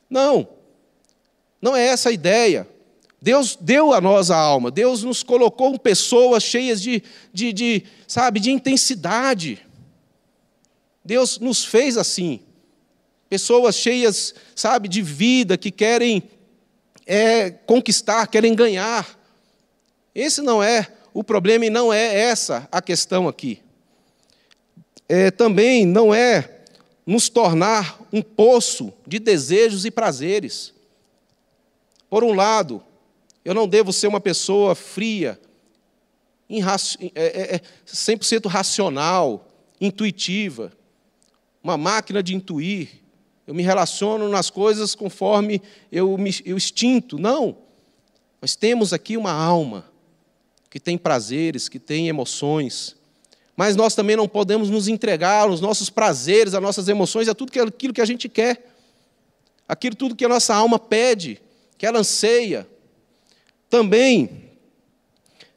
Não, 0.08 0.48
não 1.60 1.76
é 1.76 1.86
essa 1.86 2.08
a 2.08 2.12
ideia. 2.12 2.66
Deus 3.20 3.58
deu 3.60 3.92
a 3.92 4.00
nós 4.00 4.30
a 4.30 4.36
alma, 4.36 4.70
Deus 4.70 5.02
nos 5.02 5.24
colocou 5.24 5.76
pessoas 5.78 6.42
cheias 6.42 6.80
de, 6.80 7.02
de, 7.32 7.52
de, 7.52 7.84
sabe, 8.06 8.38
de 8.38 8.50
intensidade. 8.50 9.66
Deus 11.04 11.38
nos 11.38 11.64
fez 11.64 11.96
assim, 11.96 12.40
pessoas 13.28 13.74
cheias, 13.74 14.34
sabe, 14.54 14.88
de 14.88 15.02
vida, 15.02 15.56
que 15.56 15.70
querem 15.70 16.22
é 17.08 17.50
conquistar, 17.50 18.26
querem 18.26 18.54
ganhar. 18.54 19.18
Esse 20.14 20.42
não 20.42 20.62
é 20.62 20.86
o 21.14 21.24
problema 21.24 21.64
e 21.64 21.70
não 21.70 21.90
é 21.90 22.14
essa 22.14 22.68
a 22.70 22.82
questão 22.82 23.26
aqui. 23.26 23.62
É, 25.08 25.30
também 25.30 25.86
não 25.86 26.14
é 26.14 26.60
nos 27.06 27.30
tornar 27.30 27.98
um 28.12 28.20
poço 28.20 28.92
de 29.06 29.18
desejos 29.18 29.86
e 29.86 29.90
prazeres. 29.90 30.74
Por 32.10 32.22
um 32.22 32.34
lado, 32.34 32.84
eu 33.42 33.54
não 33.54 33.66
devo 33.66 33.90
ser 33.90 34.06
uma 34.06 34.20
pessoa 34.20 34.74
fria, 34.74 35.40
é, 37.14 37.56
é, 37.56 37.60
100% 37.86 38.44
é, 38.44 38.48
racional, 38.48 39.48
intuitiva, 39.80 40.72
uma 41.62 41.78
máquina 41.78 42.22
de 42.22 42.34
intuir, 42.34 43.02
eu 43.48 43.54
me 43.54 43.62
relaciono 43.62 44.28
nas 44.28 44.50
coisas 44.50 44.94
conforme 44.94 45.62
eu, 45.90 46.18
me, 46.18 46.30
eu. 46.44 46.58
Não. 47.18 47.56
Nós 48.42 48.54
temos 48.54 48.92
aqui 48.92 49.16
uma 49.16 49.32
alma 49.32 49.90
que 50.68 50.78
tem 50.78 50.98
prazeres, 50.98 51.66
que 51.66 51.78
tem 51.78 52.08
emoções. 52.08 52.94
Mas 53.56 53.74
nós 53.74 53.94
também 53.94 54.16
não 54.16 54.28
podemos 54.28 54.68
nos 54.68 54.86
entregar 54.86 55.48
aos 55.48 55.62
nossos 55.62 55.88
prazeres, 55.88 56.52
às 56.52 56.60
nossas 56.60 56.88
emoções, 56.88 57.26
a 57.26 57.34
tudo 57.34 57.50
aquilo 57.62 57.94
que 57.94 58.02
a 58.02 58.04
gente 58.04 58.28
quer. 58.28 58.70
Aquilo 59.66 59.96
tudo 59.96 60.14
que 60.14 60.26
a 60.26 60.28
nossa 60.28 60.54
alma 60.54 60.78
pede, 60.78 61.40
que 61.78 61.86
ela 61.86 62.00
anseia. 62.00 62.68
Também, 63.70 64.50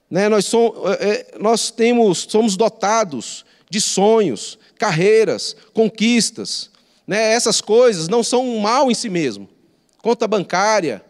né, 0.09 0.29
nós, 0.29 0.45
somos, 0.45 0.77
é, 0.91 1.09
é, 1.09 1.37
nós 1.41 1.71
temos, 1.71 2.19
somos 2.29 2.55
dotados 2.55 3.43
de 3.69 3.81
sonhos, 3.81 4.57
carreiras, 4.77 5.57
conquistas 5.73 6.70
né, 7.11 7.33
essas 7.33 7.59
coisas 7.59 8.07
não 8.07 8.23
são 8.23 8.47
um 8.47 8.57
mal 8.61 8.89
em 8.89 8.93
si 8.93 9.09
mesmo. 9.09 9.49
Conta 10.01 10.25
bancária, 10.29 11.03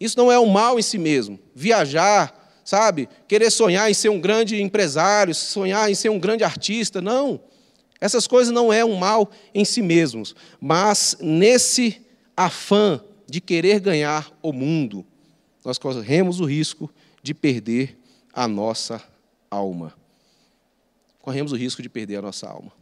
isso 0.00 0.18
não 0.18 0.32
é 0.32 0.36
um 0.36 0.46
mal 0.46 0.80
em 0.80 0.82
si 0.82 0.98
mesmo. 0.98 1.38
Viajar, 1.54 2.58
sabe? 2.64 3.08
Querer 3.28 3.52
sonhar 3.52 3.88
em 3.88 3.94
ser 3.94 4.08
um 4.08 4.20
grande 4.20 4.60
empresário, 4.60 5.32
sonhar 5.32 5.88
em 5.88 5.94
ser 5.94 6.08
um 6.08 6.18
grande 6.18 6.42
artista, 6.42 7.00
não. 7.00 7.40
Essas 8.00 8.26
coisas 8.26 8.52
não 8.52 8.72
é 8.72 8.84
um 8.84 8.96
mal 8.96 9.30
em 9.54 9.64
si 9.64 9.80
mesmos, 9.80 10.34
mas 10.60 11.16
nesse 11.20 12.04
afã 12.36 13.00
de 13.24 13.40
querer 13.40 13.78
ganhar 13.78 14.36
o 14.42 14.52
mundo, 14.52 15.06
nós 15.64 15.78
corremos 15.78 16.40
o 16.40 16.46
risco 16.46 16.90
de 17.22 17.32
perder 17.32 17.96
a 18.32 18.48
nossa 18.48 19.00
alma. 19.48 19.94
Corremos 21.22 21.52
o 21.52 21.56
risco 21.56 21.80
de 21.80 21.88
perder 21.88 22.16
a 22.16 22.22
nossa 22.22 22.48
alma. 22.48 22.72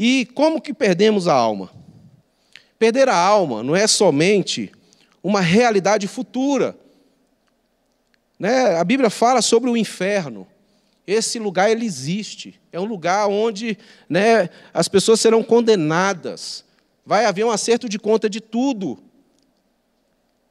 E 0.00 0.26
como 0.26 0.60
que 0.60 0.72
perdemos 0.72 1.26
a 1.26 1.34
alma? 1.34 1.72
Perder 2.78 3.08
a 3.08 3.16
alma 3.16 3.64
não 3.64 3.74
é 3.74 3.84
somente 3.88 4.70
uma 5.20 5.40
realidade 5.40 6.06
futura. 6.06 6.78
Né? 8.38 8.76
A 8.76 8.84
Bíblia 8.84 9.10
fala 9.10 9.42
sobre 9.42 9.68
o 9.68 9.76
inferno. 9.76 10.46
Esse 11.04 11.40
lugar 11.40 11.68
ele 11.68 11.84
existe. 11.84 12.60
É 12.70 12.78
um 12.78 12.84
lugar 12.84 13.26
onde 13.26 13.76
né, 14.08 14.48
as 14.72 14.86
pessoas 14.86 15.18
serão 15.18 15.42
condenadas. 15.42 16.64
Vai 17.04 17.24
haver 17.24 17.44
um 17.44 17.50
acerto 17.50 17.88
de 17.88 17.98
conta 17.98 18.30
de 18.30 18.40
tudo. 18.40 19.00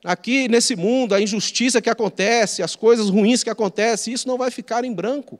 Aqui 0.03 0.49
nesse 0.49 0.75
mundo, 0.75 1.15
a 1.15 1.21
injustiça 1.21 1.81
que 1.81 1.89
acontece, 1.89 2.61
as 2.61 2.75
coisas 2.75 3.09
ruins 3.09 3.43
que 3.43 3.49
acontecem, 3.49 4.13
isso 4.13 4.27
não 4.27 4.37
vai 4.37 4.51
ficar 4.51 4.83
em 4.83 4.93
branco. 4.93 5.39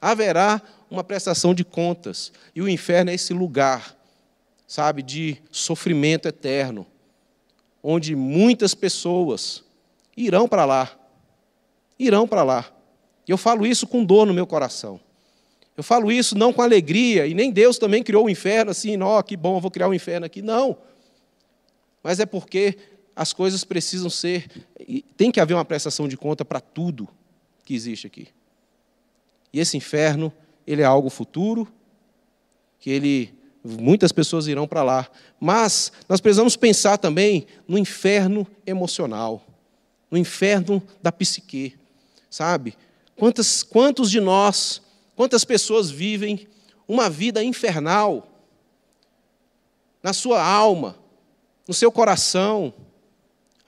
Haverá 0.00 0.62
uma 0.90 1.04
prestação 1.04 1.54
de 1.54 1.64
contas. 1.64 2.32
E 2.54 2.62
o 2.62 2.68
inferno 2.68 3.10
é 3.10 3.14
esse 3.14 3.32
lugar, 3.32 3.96
sabe, 4.66 5.02
de 5.02 5.38
sofrimento 5.50 6.26
eterno, 6.26 6.86
onde 7.82 8.16
muitas 8.16 8.74
pessoas 8.74 9.62
irão 10.16 10.48
para 10.48 10.64
lá. 10.64 10.90
Irão 11.98 12.26
para 12.26 12.42
lá. 12.42 12.70
E 13.28 13.30
eu 13.30 13.38
falo 13.38 13.66
isso 13.66 13.86
com 13.86 14.04
dor 14.04 14.26
no 14.26 14.34
meu 14.34 14.46
coração. 14.46 15.00
Eu 15.76 15.84
falo 15.84 16.10
isso 16.10 16.36
não 16.36 16.52
com 16.52 16.60
alegria, 16.60 17.26
e 17.26 17.32
nem 17.32 17.50
Deus 17.50 17.78
também 17.78 18.02
criou 18.02 18.26
o 18.26 18.30
inferno 18.30 18.70
assim, 18.70 19.00
ó, 19.00 19.22
que 19.22 19.36
bom, 19.36 19.60
vou 19.60 19.70
criar 19.70 19.88
um 19.88 19.94
inferno 19.94 20.26
aqui. 20.26 20.42
Não. 20.42 20.76
Mas 22.02 22.20
é 22.20 22.26
porque 22.26 22.76
as 23.14 23.32
coisas 23.32 23.64
precisam 23.64 24.10
ser. 24.10 24.48
Tem 25.16 25.30
que 25.30 25.40
haver 25.40 25.54
uma 25.54 25.64
prestação 25.64 26.08
de 26.08 26.16
conta 26.16 26.44
para 26.44 26.60
tudo 26.60 27.08
que 27.64 27.74
existe 27.74 28.06
aqui. 28.06 28.28
E 29.52 29.60
esse 29.60 29.76
inferno 29.76 30.32
ele 30.66 30.82
é 30.82 30.84
algo 30.84 31.10
futuro, 31.10 31.66
que 32.78 32.90
ele 32.90 33.34
muitas 33.62 34.10
pessoas 34.10 34.46
irão 34.46 34.66
para 34.66 34.82
lá, 34.82 35.08
mas 35.38 35.92
nós 36.08 36.20
precisamos 36.20 36.56
pensar 36.56 36.96
também 36.96 37.46
no 37.68 37.76
inferno 37.76 38.46
emocional, 38.66 39.44
no 40.10 40.16
inferno 40.16 40.82
da 41.02 41.12
psique, 41.12 41.76
sabe? 42.30 42.74
Quantos 43.68 44.10
de 44.10 44.18
nós, 44.18 44.80
quantas 45.14 45.44
pessoas 45.44 45.90
vivem 45.90 46.48
uma 46.88 47.10
vida 47.10 47.44
infernal 47.44 48.26
na 50.02 50.14
sua 50.14 50.42
alma, 50.42 50.96
no 51.68 51.74
seu 51.74 51.92
coração, 51.92 52.72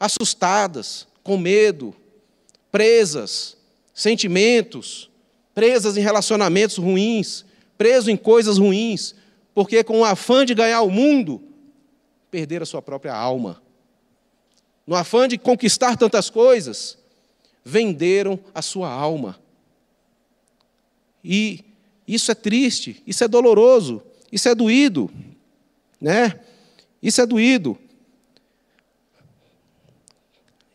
assustadas, 0.01 1.07
com 1.23 1.37
medo, 1.37 1.95
presas, 2.71 3.57
sentimentos, 3.93 5.11
presas 5.55 5.97
em 5.97 6.01
relacionamentos 6.01 6.77
ruins, 6.77 7.45
preso 7.77 8.11
em 8.11 8.17
coisas 8.17 8.59
ruins, 8.59 9.15
porque 9.55 9.85
com 9.85 10.01
o 10.01 10.05
afã 10.05 10.45
de 10.45 10.55
ganhar 10.55 10.83
o 10.83 10.91
mundo, 10.91 11.43
perder 12.31 12.63
a 12.63 12.67
sua 12.67 12.81
própria 12.81 13.15
alma. 13.15 13.63
No 14.87 14.95
afã 14.97 15.29
de 15.29 15.39
conquistar 15.39 15.97
tantas 15.97 16.31
coisas, 16.31 16.99
venderam 17.65 18.39
a 18.55 18.63
sua 18.63 18.91
alma. 18.91 19.39
E 21.25 21.65
isso 22.07 22.33
é 22.33 22.35
triste, 22.35 23.03
isso 23.07 23.23
é 23.23 23.29
doloroso, 23.29 24.03
isso 24.31 24.49
é 24.49 24.55
doído, 24.55 25.11
né? 26.01 26.41
Isso 27.03 27.21
é 27.21 27.27
doído. 27.27 27.79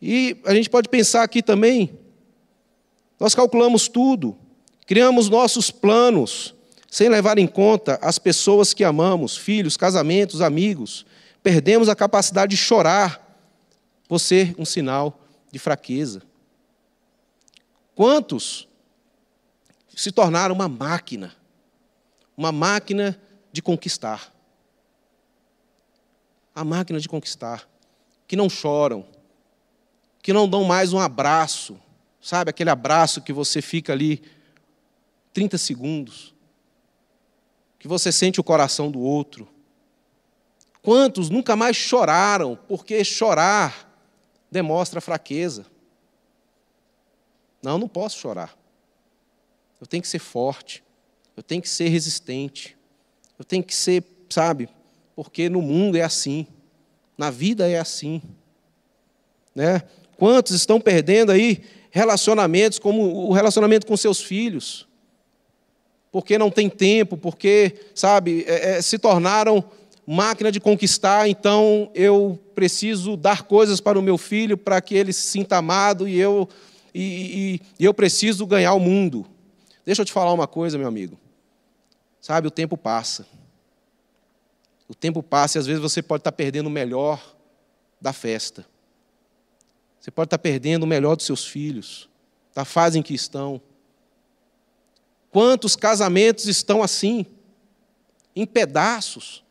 E 0.01 0.37
a 0.45 0.53
gente 0.53 0.69
pode 0.69 0.87
pensar 0.87 1.23
aqui 1.23 1.41
também, 1.41 1.97
nós 3.19 3.33
calculamos 3.33 3.87
tudo, 3.87 4.37
criamos 4.87 5.27
nossos 5.27 5.69
planos, 5.69 6.55
sem 6.89 7.09
levar 7.09 7.37
em 7.37 7.45
conta 7.45 7.99
as 8.01 8.17
pessoas 8.17 8.73
que 8.73 8.85
amamos, 8.85 9.35
filhos, 9.35 9.75
casamentos, 9.75 10.41
amigos. 10.41 11.05
Perdemos 11.43 11.89
a 11.89 11.95
capacidade 11.95 12.51
de 12.51 12.57
chorar 12.57 13.21
por 14.07 14.17
ser 14.17 14.55
um 14.57 14.63
sinal 14.63 15.19
de 15.51 15.59
fraqueza. 15.59 16.21
Quantos 17.93 18.67
se 19.93 20.09
tornaram 20.09 20.55
uma 20.55 20.69
máquina, 20.69 21.35
uma 22.37 22.53
máquina 22.53 23.19
de 23.51 23.61
conquistar? 23.61 24.33
A 26.55 26.63
máquina 26.63 26.99
de 26.99 27.09
conquistar, 27.09 27.67
que 28.25 28.37
não 28.37 28.49
choram, 28.49 29.05
que 30.23 30.31
não 30.31 30.47
dão 30.47 30.63
mais 30.63 30.93
um 30.93 30.99
abraço, 30.99 31.77
sabe 32.21 32.49
aquele 32.49 32.69
abraço 32.69 33.21
que 33.21 33.33
você 33.33 33.61
fica 33.61 33.91
ali 33.91 34.36
30 35.37 35.55
segundos, 35.59 36.33
que 37.77 37.87
você 37.87 38.11
sente 38.11 38.39
o 38.39 38.43
coração 38.43 38.89
do 38.89 38.99
outro. 38.99 39.47
Quantos 40.81 41.29
nunca 41.29 41.55
mais 41.55 41.77
choraram, 41.77 42.57
porque 42.67 43.03
chorar 43.03 43.87
demonstra 44.49 44.99
fraqueza. 44.99 45.67
Não, 47.61 47.73
eu 47.73 47.77
não 47.77 47.87
posso 47.87 48.17
chorar. 48.17 48.57
Eu 49.79 49.85
tenho 49.85 50.01
que 50.01 50.07
ser 50.07 50.17
forte, 50.17 50.83
eu 51.35 51.43
tenho 51.43 51.61
que 51.61 51.69
ser 51.69 51.89
resistente, 51.89 52.75
eu 53.37 53.45
tenho 53.45 53.63
que 53.63 53.75
ser, 53.75 54.03
sabe, 54.31 54.67
porque 55.15 55.49
no 55.49 55.61
mundo 55.61 55.97
é 55.97 56.01
assim, 56.01 56.47
na 57.15 57.29
vida 57.29 57.69
é 57.69 57.77
assim. 57.77 58.23
Né? 59.53 59.83
Quantos 60.17 60.55
estão 60.55 60.81
perdendo 60.81 61.31
aí 61.31 61.63
relacionamentos, 61.91 62.79
como 62.79 63.27
o 63.29 63.33
relacionamento 63.33 63.85
com 63.85 63.95
seus 63.95 64.19
filhos? 64.19 64.87
Porque 66.11 66.37
não 66.37 66.49
tem 66.49 66.69
tempo, 66.69 67.17
porque, 67.17 67.75
sabe, 67.93 68.43
é, 68.47 68.77
é, 68.77 68.81
se 68.81 68.97
tornaram 68.97 69.63
máquina 70.05 70.51
de 70.51 70.59
conquistar, 70.59 71.27
então 71.27 71.91
eu 71.93 72.39
preciso 72.55 73.17
dar 73.17 73.43
coisas 73.43 73.81
para 73.81 73.99
o 73.99 74.01
meu 74.01 74.17
filho 74.17 74.57
para 74.57 74.79
que 74.79 74.95
ele 74.95 75.11
se 75.11 75.27
sinta 75.27 75.57
amado 75.57 76.07
e 76.07 76.17
eu, 76.17 76.47
e, 76.93 77.01
e, 77.01 77.61
e 77.79 77.85
eu 77.85 77.93
preciso 77.93 78.45
ganhar 78.45 78.73
o 78.73 78.79
mundo. 78.79 79.25
Deixa 79.85 80.01
eu 80.01 80.05
te 80.05 80.13
falar 80.13 80.31
uma 80.31 80.47
coisa, 80.47 80.77
meu 80.77 80.87
amigo. 80.87 81.17
Sabe, 82.21 82.47
o 82.47 82.51
tempo 82.51 82.77
passa. 82.77 83.27
O 84.87 84.95
tempo 84.95 85.21
passa 85.21 85.57
e 85.57 85.59
às 85.59 85.67
vezes 85.67 85.81
você 85.81 86.01
pode 86.01 86.21
estar 86.21 86.31
perdendo 86.31 86.67
o 86.67 86.71
melhor 86.71 87.35
da 87.99 88.13
festa. 88.13 88.65
Você 89.99 90.09
pode 90.09 90.27
estar 90.27 90.37
perdendo 90.37 90.83
o 90.83 90.87
melhor 90.87 91.15
dos 91.15 91.25
seus 91.25 91.45
filhos, 91.45 92.09
da 92.55 92.63
fase 92.63 92.97
em 92.97 93.01
que 93.01 93.13
estão. 93.13 93.61
Quantos 95.37 95.75
casamentos 95.75 96.47
estão 96.47 96.81
assim, 96.81 97.23
em 98.35 98.43
pedaços, 98.43 99.43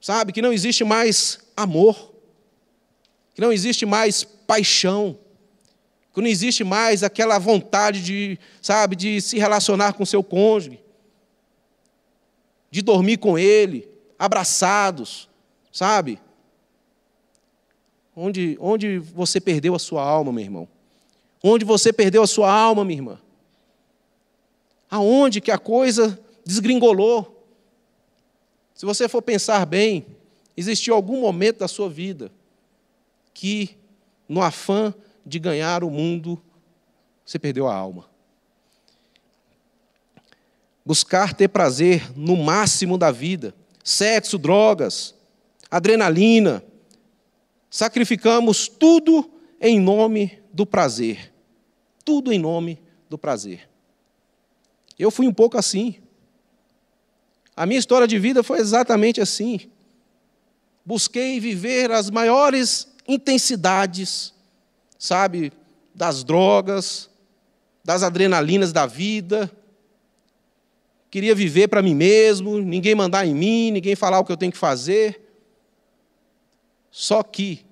sabe? 0.00 0.32
Que 0.32 0.40
não 0.40 0.54
existe 0.54 0.84
mais 0.84 1.40
amor, 1.54 2.14
que 3.34 3.40
não 3.42 3.52
existe 3.52 3.84
mais 3.84 4.24
paixão, 4.24 5.18
que 6.14 6.22
não 6.22 6.28
existe 6.28 6.64
mais 6.64 7.02
aquela 7.02 7.38
vontade 7.38 8.02
de, 8.02 8.38
sabe, 8.62 8.96
de 8.96 9.20
se 9.20 9.38
relacionar 9.38 9.92
com 9.92 10.06
seu 10.06 10.24
cônjuge, 10.24 10.80
de 12.70 12.80
dormir 12.80 13.18
com 13.18 13.38
ele, 13.38 13.86
abraçados, 14.18 15.28
sabe? 15.70 16.18
Onde, 18.16 18.56
onde 18.58 18.98
você 18.98 19.38
perdeu 19.42 19.74
a 19.74 19.78
sua 19.78 20.02
alma, 20.02 20.32
meu 20.32 20.42
irmão? 20.42 20.68
Onde 21.44 21.66
você 21.66 21.92
perdeu 21.92 22.22
a 22.22 22.26
sua 22.26 22.50
alma, 22.50 22.82
minha 22.82 22.96
irmã? 22.96 23.20
Aonde 24.90 25.40
que 25.40 25.50
a 25.50 25.58
coisa 25.58 26.18
desgringolou? 26.44 27.46
Se 28.74 28.86
você 28.86 29.08
for 29.08 29.22
pensar 29.22 29.66
bem, 29.66 30.06
existiu 30.56 30.94
algum 30.94 31.20
momento 31.20 31.58
da 31.58 31.68
sua 31.68 31.88
vida 31.88 32.30
que, 33.34 33.76
no 34.28 34.42
afã 34.42 34.94
de 35.24 35.38
ganhar 35.38 35.84
o 35.84 35.90
mundo, 35.90 36.40
você 37.24 37.38
perdeu 37.38 37.66
a 37.68 37.74
alma. 37.74 38.08
Buscar 40.84 41.34
ter 41.34 41.48
prazer 41.48 42.10
no 42.16 42.36
máximo 42.36 42.96
da 42.96 43.10
vida, 43.10 43.54
sexo, 43.84 44.38
drogas, 44.38 45.14
adrenalina, 45.70 46.64
Sacrificamos 47.70 48.66
tudo 48.66 49.30
em 49.60 49.78
nome 49.78 50.38
do 50.52 50.64
prazer. 50.64 51.32
Tudo 52.04 52.32
em 52.32 52.38
nome 52.38 52.80
do 53.08 53.18
prazer. 53.18 53.67
Eu 54.98 55.10
fui 55.10 55.28
um 55.28 55.32
pouco 55.32 55.56
assim. 55.56 55.96
A 57.56 57.66
minha 57.66 57.78
história 57.78 58.06
de 58.06 58.18
vida 58.18 58.42
foi 58.42 58.58
exatamente 58.58 59.20
assim. 59.20 59.60
Busquei 60.84 61.38
viver 61.38 61.90
as 61.92 62.10
maiores 62.10 62.88
intensidades, 63.06 64.32
sabe, 64.98 65.52
das 65.94 66.24
drogas, 66.24 67.10
das 67.84 68.02
adrenalinas 68.02 68.72
da 68.72 68.86
vida. 68.86 69.50
Queria 71.10 71.34
viver 71.34 71.68
para 71.68 71.82
mim 71.82 71.94
mesmo, 71.94 72.58
ninguém 72.58 72.94
mandar 72.94 73.26
em 73.26 73.34
mim, 73.34 73.70
ninguém 73.70 73.96
falar 73.96 74.18
o 74.18 74.24
que 74.24 74.32
eu 74.32 74.36
tenho 74.36 74.52
que 74.52 74.58
fazer. 74.58 75.20
Só 76.90 77.22
que, 77.22 77.64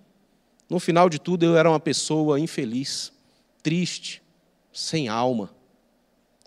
no 0.69 0.81
final 0.81 1.09
de 1.09 1.19
tudo, 1.19 1.45
eu 1.45 1.57
era 1.57 1.69
uma 1.69 1.81
pessoa 1.81 2.41
infeliz, 2.41 3.13
triste, 3.63 4.23
sem 4.73 5.09
alma, 5.09 5.51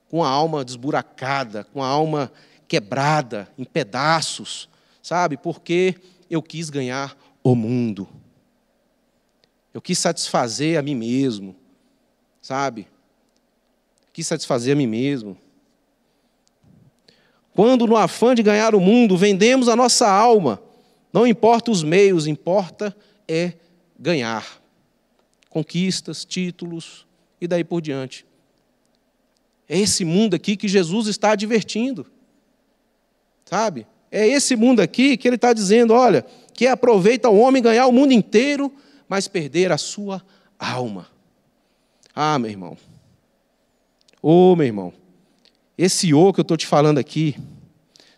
com 0.10 0.24
a 0.24 0.28
alma 0.28 0.66
desburacada, 0.66 1.64
com 1.66 1.84
a 1.84 1.88
alma 1.88 2.32
quebrada, 2.68 3.48
em 3.58 3.64
pedaços, 3.64 4.68
sabe? 5.02 5.38
Porque 5.38 5.96
eu 6.30 6.42
quis 6.42 6.70
ganhar 6.70 7.18
o 7.44 7.56
mundo. 7.56 8.08
Eu 9.74 9.82
quis 9.82 9.98
satisfazer 9.98 10.78
a 10.78 10.82
mim 10.82 10.96
mesmo, 10.96 11.56
sabe? 12.42 12.88
Quis 14.12 14.28
satisfazer 14.28 14.74
a 14.74 14.76
mim 14.76 14.88
mesmo. 14.88 15.38
Quando, 17.54 17.86
no 17.86 17.96
afã 17.96 18.34
de 18.34 18.44
ganhar 18.44 18.74
o 18.74 18.80
mundo, 18.80 19.18
vendemos 19.18 19.68
a 19.68 19.76
nossa 19.76 20.10
alma 20.10 20.62
não 21.12 21.26
importa 21.26 21.72
os 21.72 21.84
meios, 21.84 22.28
importa 22.28 22.96
é 23.28 23.54
ganhar. 23.98 24.46
Conquistas, 25.50 26.24
títulos 26.24 27.08
e 27.42 27.48
daí 27.48 27.64
por 27.64 27.82
diante. 27.82 28.26
É 29.70 29.78
esse 29.78 30.04
mundo 30.04 30.34
aqui 30.34 30.58
que 30.58 30.68
Jesus 30.68 31.08
está 31.08 31.32
advertindo. 31.32 32.08
Sabe? 33.46 33.86
É 34.12 34.28
esse 34.28 34.56
mundo 34.56 34.80
aqui 34.80 35.16
que 35.16 35.28
ele 35.28 35.36
está 35.36 35.54
dizendo: 35.54 35.94
olha, 35.94 36.26
que 36.54 36.66
aproveita 36.66 37.30
o 37.30 37.38
homem 37.38 37.62
ganhar 37.62 37.86
o 37.86 37.92
mundo 37.92 38.12
inteiro, 38.12 38.74
mas 39.08 39.28
perder 39.28 39.72
a 39.72 39.78
sua 39.78 40.26
alma. 40.58 41.08
Ah, 42.16 42.40
meu 42.40 42.50
irmão. 42.50 42.78
Ô, 44.22 44.52
oh, 44.52 44.56
meu 44.56 44.66
irmão. 44.66 44.92
Esse 45.78 46.14
o 46.14 46.34
que 46.34 46.40
eu 46.40 46.44
estou 46.44 46.58
te 46.58 46.68
falando 46.68 46.98
aqui, 46.98 47.38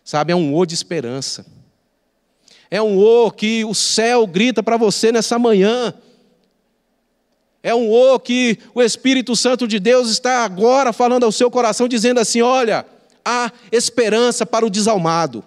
sabe, 0.02 0.32
é 0.32 0.36
um 0.36 0.56
o 0.56 0.66
de 0.66 0.74
esperança. 0.74 1.46
É 2.68 2.82
um 2.82 2.98
o 2.98 3.30
que 3.30 3.64
o 3.64 3.74
céu 3.74 4.26
grita 4.26 4.62
para 4.62 4.76
você 4.76 5.12
nessa 5.12 5.38
manhã. 5.38 5.94
É 7.62 7.74
um 7.74 7.90
o 7.90 8.18
que 8.18 8.58
o 8.74 8.82
Espírito 8.82 9.36
Santo 9.36 9.68
de 9.68 9.78
Deus 9.78 10.10
está 10.10 10.44
agora 10.44 10.92
falando 10.92 11.24
ao 11.24 11.30
seu 11.30 11.50
coração, 11.50 11.86
dizendo 11.86 12.18
assim: 12.18 12.42
olha, 12.42 12.84
há 13.24 13.52
esperança 13.70 14.44
para 14.44 14.66
o 14.66 14.70
desalmado. 14.70 15.44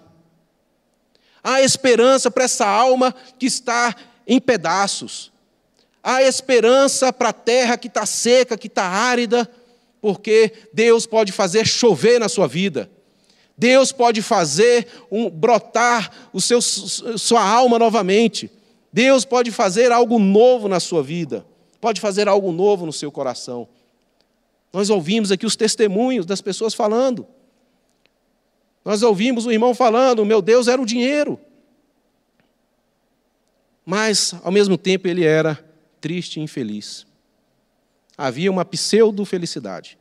Há 1.44 1.60
esperança 1.62 2.30
para 2.30 2.44
essa 2.44 2.66
alma 2.66 3.14
que 3.38 3.46
está 3.46 3.94
em 4.26 4.40
pedaços. 4.40 5.30
Há 6.02 6.22
esperança 6.22 7.12
para 7.12 7.28
a 7.28 7.32
terra 7.32 7.76
que 7.76 7.88
está 7.88 8.06
seca, 8.06 8.56
que 8.56 8.66
está 8.66 8.84
árida, 8.84 9.48
porque 10.00 10.52
Deus 10.72 11.06
pode 11.06 11.32
fazer 11.32 11.66
chover 11.66 12.18
na 12.18 12.28
sua 12.28 12.48
vida. 12.48 12.90
Deus 13.58 13.92
pode 13.92 14.22
fazer 14.22 14.86
um, 15.10 15.30
brotar 15.30 16.10
o 16.32 16.40
seu, 16.40 16.60
sua 16.60 17.42
alma 17.42 17.78
novamente. 17.78 18.50
Deus 18.92 19.24
pode 19.24 19.50
fazer 19.50 19.92
algo 19.92 20.18
novo 20.18 20.68
na 20.68 20.80
sua 20.80 21.02
vida. 21.02 21.44
Pode 21.86 22.00
fazer 22.00 22.26
algo 22.26 22.50
novo 22.50 22.84
no 22.84 22.92
seu 22.92 23.12
coração. 23.12 23.68
Nós 24.72 24.90
ouvimos 24.90 25.30
aqui 25.30 25.46
os 25.46 25.54
testemunhos 25.54 26.26
das 26.26 26.40
pessoas 26.40 26.74
falando. 26.74 27.24
Nós 28.84 29.04
ouvimos 29.04 29.46
o 29.46 29.52
irmão 29.52 29.72
falando: 29.72 30.24
meu 30.24 30.42
Deus 30.42 30.66
era 30.66 30.82
o 30.82 30.84
dinheiro. 30.84 31.38
mas 33.84 34.34
ao 34.42 34.50
mesmo 34.50 34.76
tempo 34.76 35.06
ele 35.06 35.24
era 35.24 35.64
triste 36.00 36.40
e 36.40 36.42
infeliz. 36.42 37.06
Havia 38.18 38.50
uma 38.50 38.64
pseudo-felicidade. 38.64 39.96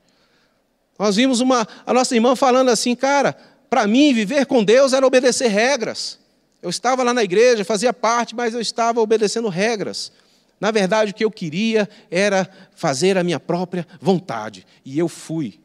Nós 0.98 1.18
vimos 1.18 1.40
uma, 1.40 1.68
a 1.86 1.94
nossa 1.94 2.16
irmã 2.16 2.36
falando 2.36 2.70
assim, 2.70 2.96
cara, 2.96 3.38
para 3.70 3.86
mim 3.86 4.12
viver 4.12 4.48
com 4.48 4.64
Deus 4.64 4.92
era 4.92 5.06
obedecer 5.06 5.50
regras. 5.50 6.18
Eu 6.64 6.72
estava 6.72 7.04
lá 7.04 7.14
na 7.14 7.24
igreja, 7.24 7.64
fazia 7.64 7.94
parte, 7.94 8.34
mas 8.34 8.56
eu 8.56 8.60
estava 8.60 9.00
obedecendo 9.00 9.50
regras. 9.50 10.12
Na 10.60 10.72
verdade, 10.72 11.12
o 11.12 11.14
que 11.14 11.26
eu 11.26 11.32
queria 11.32 11.90
era 12.10 12.50
fazer 12.76 13.18
a 13.18 13.24
minha 13.24 13.40
própria 13.40 13.86
vontade. 14.00 14.66
E 14.84 14.98
eu 14.98 15.08
fui. 15.08 15.60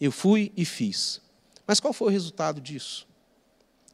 Eu 0.00 0.12
fui 0.12 0.52
e 0.56 0.64
fiz. 0.64 1.20
Mas 1.66 1.80
qual 1.80 1.92
foi 1.92 2.08
o 2.08 2.10
resultado 2.10 2.60
disso? 2.60 3.06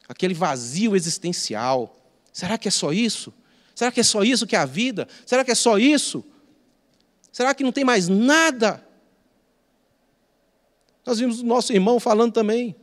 Aquele 0.08 0.34
vazio 0.34 0.94
existencial. 0.94 1.96
Será 2.32 2.58
que 2.58 2.68
é 2.68 2.70
só 2.70 2.92
isso? 2.92 3.32
Será 3.74 3.90
que 3.90 4.00
é 4.00 4.04
só 4.04 4.22
isso 4.22 4.46
que 4.46 4.54
é 4.54 4.58
a 4.58 4.66
vida? 4.66 5.08
Será 5.24 5.44
que 5.44 5.50
é 5.50 5.54
só 5.54 5.78
isso? 5.78 6.24
Será 7.32 7.54
que 7.54 7.64
não 7.64 7.72
tem 7.72 7.84
mais 7.84 8.08
nada? 8.08 8.86
Nós 11.04 11.18
vimos 11.18 11.40
o 11.40 11.46
nosso 11.46 11.72
irmão 11.72 11.98
falando 11.98 12.32
também 12.32 12.76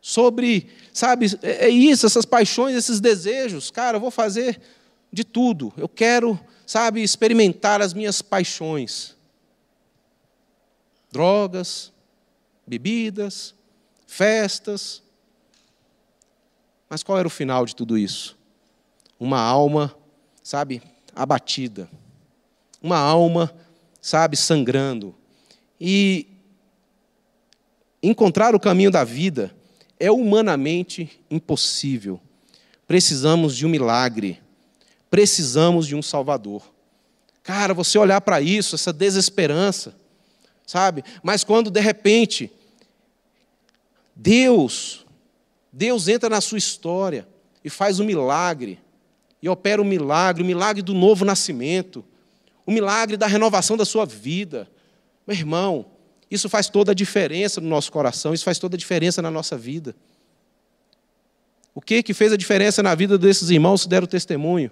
sobre, 0.00 0.68
sabe, 0.92 1.26
é, 1.42 1.66
é 1.66 1.68
isso, 1.68 2.06
essas 2.06 2.24
paixões, 2.24 2.76
esses 2.76 3.00
desejos. 3.00 3.70
Cara, 3.70 3.96
eu 3.96 4.00
vou 4.00 4.10
fazer 4.10 4.60
de 5.16 5.24
tudo. 5.24 5.72
Eu 5.78 5.88
quero, 5.88 6.38
sabe, 6.66 7.02
experimentar 7.02 7.80
as 7.80 7.94
minhas 7.94 8.20
paixões. 8.20 9.16
Drogas, 11.10 11.90
bebidas, 12.66 13.54
festas. 14.06 15.02
Mas 16.86 17.02
qual 17.02 17.18
era 17.18 17.26
o 17.26 17.30
final 17.30 17.64
de 17.64 17.74
tudo 17.74 17.96
isso? 17.96 18.36
Uma 19.18 19.40
alma, 19.40 19.96
sabe, 20.42 20.82
abatida. 21.14 21.88
Uma 22.82 22.98
alma, 22.98 23.50
sabe, 24.02 24.36
sangrando. 24.36 25.14
E 25.80 26.26
encontrar 28.02 28.54
o 28.54 28.60
caminho 28.60 28.90
da 28.90 29.02
vida 29.02 29.56
é 29.98 30.10
humanamente 30.10 31.18
impossível. 31.30 32.20
Precisamos 32.86 33.56
de 33.56 33.64
um 33.64 33.70
milagre. 33.70 34.44
Precisamos 35.10 35.86
de 35.86 35.94
um 35.94 36.02
Salvador. 36.02 36.62
Cara, 37.42 37.72
você 37.72 37.96
olhar 37.98 38.20
para 38.20 38.40
isso, 38.40 38.74
essa 38.74 38.92
desesperança, 38.92 39.94
sabe? 40.66 41.04
Mas 41.22 41.44
quando 41.44 41.70
de 41.70 41.80
repente 41.80 42.50
Deus, 44.16 45.04
Deus 45.72 46.08
entra 46.08 46.30
na 46.30 46.40
sua 46.40 46.58
história 46.58 47.28
e 47.62 47.68
faz 47.68 48.00
um 48.00 48.04
milagre, 48.04 48.80
e 49.42 49.48
opera 49.48 49.80
um 49.80 49.84
milagre, 49.84 50.42
o 50.42 50.44
um 50.44 50.48
milagre 50.48 50.82
do 50.82 50.94
novo 50.94 51.24
nascimento, 51.24 52.04
o 52.64 52.70
um 52.70 52.74
milagre 52.74 53.16
da 53.16 53.26
renovação 53.26 53.76
da 53.76 53.84
sua 53.84 54.06
vida. 54.06 54.68
Meu 55.26 55.36
irmão, 55.36 55.86
isso 56.30 56.48
faz 56.48 56.68
toda 56.68 56.92
a 56.92 56.94
diferença 56.94 57.60
no 57.60 57.68
nosso 57.68 57.92
coração, 57.92 58.32
isso 58.32 58.44
faz 58.44 58.58
toda 58.58 58.74
a 58.74 58.78
diferença 58.78 59.20
na 59.20 59.30
nossa 59.30 59.56
vida. 59.56 59.94
O 61.74 61.80
que 61.80 62.02
que 62.02 62.14
fez 62.14 62.32
a 62.32 62.36
diferença 62.36 62.82
na 62.82 62.94
vida 62.94 63.18
desses 63.18 63.50
irmãos 63.50 63.82
que 63.82 63.88
deram 63.88 64.06
testemunho? 64.06 64.70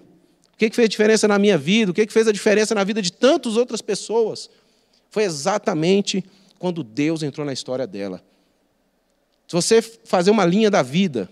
O 0.55 0.57
que 0.57 0.69
que 0.69 0.75
fez 0.75 0.85
a 0.85 0.89
diferença 0.89 1.27
na 1.27 1.37
minha 1.37 1.57
vida? 1.57 1.91
O 1.91 1.93
que 1.93 2.05
que 2.05 2.13
fez 2.13 2.27
a 2.27 2.31
diferença 2.31 2.73
na 2.73 2.83
vida 2.83 3.01
de 3.01 3.11
tantas 3.11 3.57
outras 3.57 3.81
pessoas? 3.81 4.49
Foi 5.09 5.23
exatamente 5.23 6.23
quando 6.57 6.81
Deus 6.81 7.21
entrou 7.23 7.45
na 7.45 7.51
história 7.51 7.85
dela. 7.85 8.23
Se 9.47 9.53
você 9.55 9.81
fazer 9.81 10.31
uma 10.31 10.45
linha 10.45 10.71
da 10.71 10.81
vida, 10.81 11.29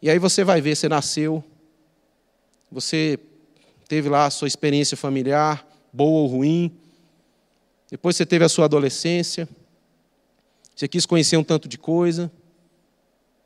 e 0.00 0.08
aí 0.08 0.18
você 0.18 0.42
vai 0.42 0.60
ver, 0.60 0.74
você 0.74 0.88
nasceu, 0.88 1.44
você 2.70 3.18
teve 3.86 4.08
lá 4.08 4.26
a 4.26 4.30
sua 4.30 4.48
experiência 4.48 4.96
familiar, 4.96 5.66
boa 5.92 6.22
ou 6.22 6.26
ruim, 6.26 6.74
depois 7.92 8.16
você 8.16 8.24
teve 8.24 8.42
a 8.42 8.48
sua 8.48 8.64
adolescência. 8.64 9.46
Você 10.74 10.88
quis 10.88 11.04
conhecer 11.04 11.36
um 11.36 11.44
tanto 11.44 11.68
de 11.68 11.76
coisa. 11.76 12.32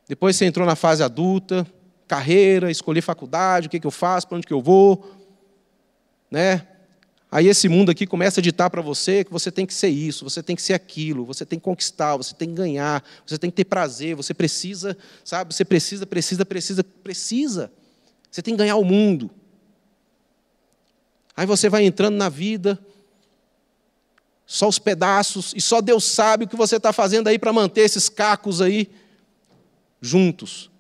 Depois 0.08 0.36
você 0.36 0.44
entrou 0.44 0.64
na 0.64 0.76
fase 0.76 1.02
adulta, 1.02 1.66
carreira, 2.06 2.70
escolher 2.70 3.00
faculdade, 3.00 3.66
o 3.66 3.70
que, 3.70 3.80
que 3.80 3.86
eu 3.86 3.90
faço, 3.90 4.28
para 4.28 4.36
onde 4.36 4.46
que 4.46 4.52
eu 4.52 4.62
vou. 4.62 5.12
Né? 6.30 6.66
Aí 7.30 7.48
esse 7.48 7.68
mundo 7.68 7.90
aqui 7.90 8.06
começa 8.06 8.40
a 8.40 8.42
ditar 8.42 8.70
para 8.70 8.80
você 8.80 9.24
que 9.24 9.32
você 9.32 9.50
tem 9.50 9.66
que 9.66 9.74
ser 9.74 9.88
isso, 9.88 10.24
você 10.24 10.42
tem 10.42 10.54
que 10.54 10.62
ser 10.62 10.74
aquilo, 10.74 11.24
você 11.24 11.44
tem 11.44 11.58
que 11.58 11.64
conquistar, 11.64 12.16
você 12.16 12.34
tem 12.34 12.48
que 12.48 12.54
ganhar, 12.54 13.04
você 13.26 13.36
tem 13.36 13.50
que 13.50 13.56
ter 13.56 13.64
prazer, 13.64 14.14
você 14.14 14.32
precisa, 14.32 14.96
sabe? 15.24 15.52
Você 15.52 15.64
precisa, 15.64 16.06
precisa, 16.06 16.46
precisa, 16.46 16.84
precisa. 16.84 17.72
Você 18.30 18.42
tem 18.42 18.54
que 18.54 18.58
ganhar 18.58 18.76
o 18.76 18.84
mundo. 18.84 19.30
Aí 21.36 21.44
você 21.44 21.68
vai 21.68 21.84
entrando 21.84 22.16
na 22.16 22.28
vida, 22.28 22.78
só 24.46 24.68
os 24.68 24.78
pedaços, 24.78 25.52
e 25.56 25.60
só 25.60 25.80
Deus 25.80 26.04
sabe 26.04 26.44
o 26.44 26.48
que 26.48 26.56
você 26.56 26.76
está 26.76 26.92
fazendo 26.92 27.28
aí 27.28 27.38
para 27.38 27.52
manter 27.52 27.82
esses 27.82 28.08
cacos 28.08 28.62
aí 28.62 28.88
juntos. 30.00 30.70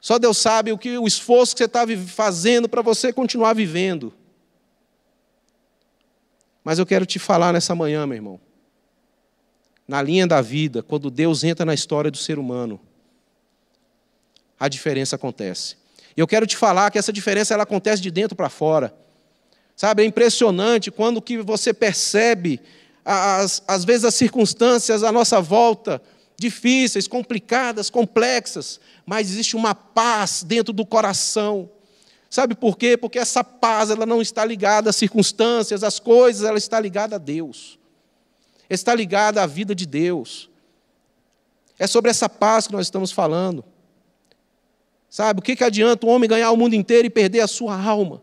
Só 0.00 0.18
Deus 0.18 0.38
sabe 0.38 0.72
o 0.72 0.78
que 0.78 0.96
o 0.96 1.06
esforço 1.06 1.54
que 1.54 1.58
você 1.58 1.66
está 1.66 1.84
fazendo 2.06 2.68
para 2.68 2.80
você 2.80 3.12
continuar 3.12 3.52
vivendo. 3.52 4.12
Mas 6.64 6.78
eu 6.78 6.86
quero 6.86 7.04
te 7.04 7.18
falar 7.18 7.52
nessa 7.52 7.74
manhã, 7.74 8.06
meu 8.06 8.16
irmão. 8.16 8.40
Na 9.86 10.00
linha 10.00 10.26
da 10.26 10.40
vida, 10.40 10.82
quando 10.82 11.10
Deus 11.10 11.44
entra 11.44 11.66
na 11.66 11.74
história 11.74 12.10
do 12.10 12.16
ser 12.16 12.38
humano, 12.38 12.80
a 14.58 14.68
diferença 14.68 15.16
acontece. 15.16 15.76
E 16.16 16.20
eu 16.20 16.26
quero 16.26 16.46
te 16.46 16.56
falar 16.56 16.90
que 16.90 16.98
essa 16.98 17.12
diferença 17.12 17.54
ela 17.54 17.64
acontece 17.64 18.00
de 18.00 18.10
dentro 18.10 18.36
para 18.36 18.48
fora. 18.48 18.94
Sabe, 19.74 20.02
é 20.02 20.06
impressionante 20.06 20.90
quando 20.90 21.22
que 21.22 21.38
você 21.38 21.72
percebe, 21.72 22.60
as, 23.04 23.62
às 23.66 23.84
vezes, 23.84 24.04
as 24.04 24.14
circunstâncias 24.14 25.02
à 25.02 25.10
nossa 25.10 25.40
volta, 25.40 26.02
difíceis, 26.40 27.06
complicadas, 27.06 27.90
complexas, 27.90 28.80
mas 29.04 29.30
existe 29.30 29.54
uma 29.54 29.74
paz 29.74 30.42
dentro 30.42 30.72
do 30.72 30.86
coração. 30.86 31.70
Sabe 32.30 32.54
por 32.54 32.78
quê? 32.78 32.96
Porque 32.96 33.18
essa 33.18 33.44
paz 33.44 33.90
ela 33.90 34.06
não 34.06 34.22
está 34.22 34.42
ligada 34.42 34.88
às 34.88 34.96
circunstâncias, 34.96 35.84
às 35.84 35.98
coisas, 35.98 36.48
ela 36.48 36.56
está 36.56 36.80
ligada 36.80 37.16
a 37.16 37.18
Deus. 37.18 37.78
Está 38.70 38.94
ligada 38.94 39.42
à 39.42 39.46
vida 39.46 39.74
de 39.74 39.84
Deus. 39.84 40.48
É 41.78 41.86
sobre 41.86 42.10
essa 42.10 42.28
paz 42.28 42.66
que 42.66 42.72
nós 42.72 42.86
estamos 42.86 43.12
falando. 43.12 43.62
Sabe, 45.10 45.40
o 45.40 45.42
que, 45.42 45.56
que 45.56 45.64
adianta 45.64 46.06
o 46.06 46.08
homem 46.08 46.28
ganhar 46.28 46.50
o 46.52 46.56
mundo 46.56 46.74
inteiro 46.74 47.06
e 47.06 47.10
perder 47.10 47.40
a 47.40 47.48
sua 47.48 47.78
alma? 47.78 48.22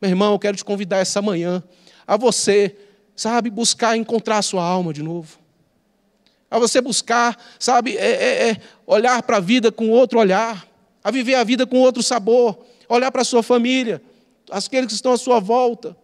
Meu 0.00 0.10
irmão, 0.10 0.32
eu 0.32 0.38
quero 0.40 0.56
te 0.56 0.64
convidar 0.64 0.98
essa 0.98 1.22
manhã 1.22 1.62
a 2.04 2.16
você, 2.16 2.76
sabe, 3.14 3.48
buscar 3.48 3.96
encontrar 3.96 4.38
a 4.38 4.42
sua 4.42 4.64
alma 4.64 4.92
de 4.92 5.02
novo. 5.02 5.43
A 6.54 6.58
você 6.60 6.80
buscar, 6.80 7.36
sabe, 7.58 7.96
é, 7.96 8.10
é, 8.10 8.50
é 8.50 8.60
olhar 8.86 9.20
para 9.24 9.38
a 9.38 9.40
vida 9.40 9.72
com 9.72 9.90
outro 9.90 10.20
olhar, 10.20 10.64
a 11.02 11.10
viver 11.10 11.34
a 11.34 11.42
vida 11.42 11.66
com 11.66 11.80
outro 11.80 12.00
sabor, 12.00 12.64
olhar 12.88 13.10
para 13.10 13.22
a 13.22 13.24
sua 13.24 13.42
família, 13.42 14.00
aqueles 14.48 14.86
que 14.86 14.92
estão 14.92 15.12
à 15.12 15.16
sua 15.16 15.40
volta. 15.40 15.96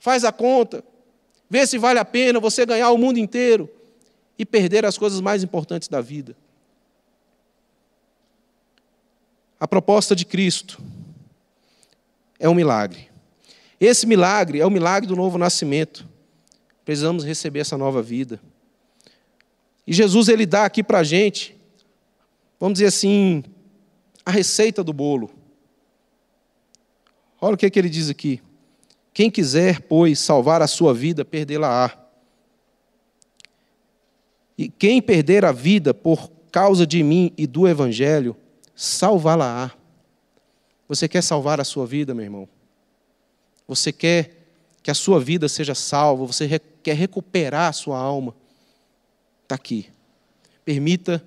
Faz 0.00 0.24
a 0.24 0.32
conta, 0.32 0.82
vê 1.48 1.64
se 1.64 1.78
vale 1.78 2.00
a 2.00 2.04
pena 2.04 2.40
você 2.40 2.66
ganhar 2.66 2.90
o 2.90 2.98
mundo 2.98 3.20
inteiro 3.20 3.70
e 4.36 4.44
perder 4.44 4.84
as 4.84 4.98
coisas 4.98 5.20
mais 5.20 5.44
importantes 5.44 5.86
da 5.86 6.00
vida. 6.00 6.36
A 9.60 9.68
proposta 9.68 10.16
de 10.16 10.24
Cristo 10.24 10.82
é 12.36 12.48
um 12.48 12.54
milagre. 12.54 13.08
Esse 13.80 14.08
milagre 14.08 14.58
é 14.58 14.66
o 14.66 14.70
milagre 14.70 15.06
do 15.06 15.14
novo 15.14 15.38
nascimento. 15.38 16.04
Precisamos 16.84 17.22
receber 17.22 17.60
essa 17.60 17.78
nova 17.78 18.02
vida. 18.02 18.40
E 19.88 19.92
Jesus 19.94 20.28
ele 20.28 20.44
dá 20.44 20.66
aqui 20.66 20.84
para 20.84 20.98
a 20.98 21.02
gente, 21.02 21.56
vamos 22.60 22.74
dizer 22.74 22.86
assim, 22.86 23.42
a 24.22 24.30
receita 24.30 24.84
do 24.84 24.92
bolo. 24.92 25.30
Olha 27.40 27.54
o 27.54 27.56
que, 27.56 27.64
é 27.64 27.70
que 27.70 27.78
ele 27.78 27.88
diz 27.88 28.10
aqui. 28.10 28.42
Quem 29.14 29.30
quiser, 29.30 29.80
pois, 29.80 30.18
salvar 30.18 30.60
a 30.60 30.66
sua 30.66 30.92
vida, 30.92 31.24
perdê-la-á. 31.24 31.96
E 34.58 34.68
quem 34.68 35.00
perder 35.00 35.44
a 35.44 35.52
vida 35.52 35.94
por 35.94 36.30
causa 36.52 36.86
de 36.86 37.02
mim 37.02 37.32
e 37.38 37.46
do 37.46 37.66
Evangelho, 37.66 38.36
salvá-la-á. 38.76 39.72
Você 40.86 41.08
quer 41.08 41.22
salvar 41.22 41.60
a 41.60 41.64
sua 41.64 41.86
vida, 41.86 42.14
meu 42.14 42.24
irmão? 42.24 42.48
você 43.68 43.92
quer 43.92 44.48
que 44.82 44.90
a 44.90 44.94
sua 44.94 45.20
vida 45.20 45.46
seja 45.46 45.74
salva, 45.74 46.24
você 46.24 46.58
quer 46.82 46.96
recuperar 46.96 47.68
a 47.68 47.72
sua 47.72 47.98
alma, 47.98 48.34
está 49.48 49.54
aqui. 49.54 49.88
Permita 50.62 51.24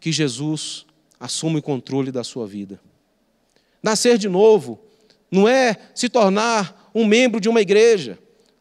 que 0.00 0.10
Jesus 0.10 0.84
assuma 1.20 1.60
o 1.60 1.62
controle 1.62 2.10
da 2.10 2.24
sua 2.24 2.44
vida. 2.44 2.80
Nascer 3.80 4.18
de 4.18 4.28
novo 4.28 4.80
não 5.30 5.48
é 5.48 5.76
se 5.94 6.08
tornar 6.08 6.90
um 6.92 7.06
membro 7.06 7.40
de 7.40 7.48
uma 7.48 7.60
igreja, 7.60 8.18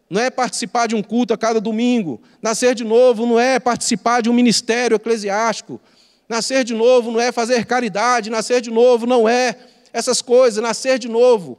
não 0.07 0.21
é 0.21 0.29
participar 0.29 0.87
de 0.87 0.95
um 0.95 1.01
culto 1.01 1.33
a 1.33 1.37
cada 1.37 1.59
domingo. 1.59 2.21
Nascer 2.39 2.75
de 2.75 2.83
novo 2.83 3.25
não 3.25 3.39
é 3.39 3.59
participar 3.59 4.21
de 4.21 4.29
um 4.29 4.33
ministério 4.33 4.95
eclesiástico. 4.95 5.81
Nascer 6.27 6.63
de 6.63 6.75
novo 6.75 7.11
não 7.11 7.19
é 7.19 7.31
fazer 7.31 7.65
caridade, 7.65 8.29
nascer 8.29 8.61
de 8.61 8.69
novo 8.69 9.07
não 9.07 9.27
é 9.27 9.55
essas 9.91 10.21
coisas. 10.21 10.61
Nascer 10.61 10.99
de 10.99 11.07
novo 11.07 11.57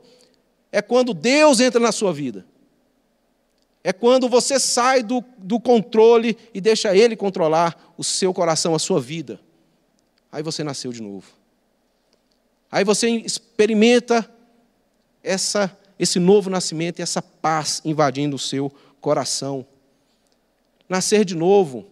é 0.71 0.81
quando 0.81 1.13
Deus 1.13 1.59
entra 1.59 1.81
na 1.81 1.91
sua 1.91 2.13
vida. 2.13 2.47
É 3.83 3.93
quando 3.93 4.29
você 4.29 4.61
sai 4.61 5.03
do, 5.03 5.25
do 5.39 5.59
controle 5.59 6.37
e 6.53 6.61
deixa 6.61 6.95
Ele 6.95 7.17
controlar 7.17 7.93
o 7.97 8.05
seu 8.05 8.33
coração, 8.35 8.75
a 8.75 8.79
sua 8.79 9.01
vida. 9.01 9.41
Aí 10.31 10.43
você 10.43 10.63
nasceu 10.63 10.93
de 10.93 11.03
novo. 11.03 11.27
Aí 12.71 12.85
você 12.85 13.09
experimenta 13.09 14.31
essa, 15.23 15.77
esse 15.99 16.19
novo 16.19 16.51
nascimento 16.51 16.99
e 16.99 17.03
essa 17.03 17.23
paz 17.23 17.81
invadindo 17.85 18.37
o 18.37 18.39
seu 18.39 18.73
coração. 19.01 19.67
Nascer 20.89 21.25
de 21.25 21.35
novo 21.35 21.87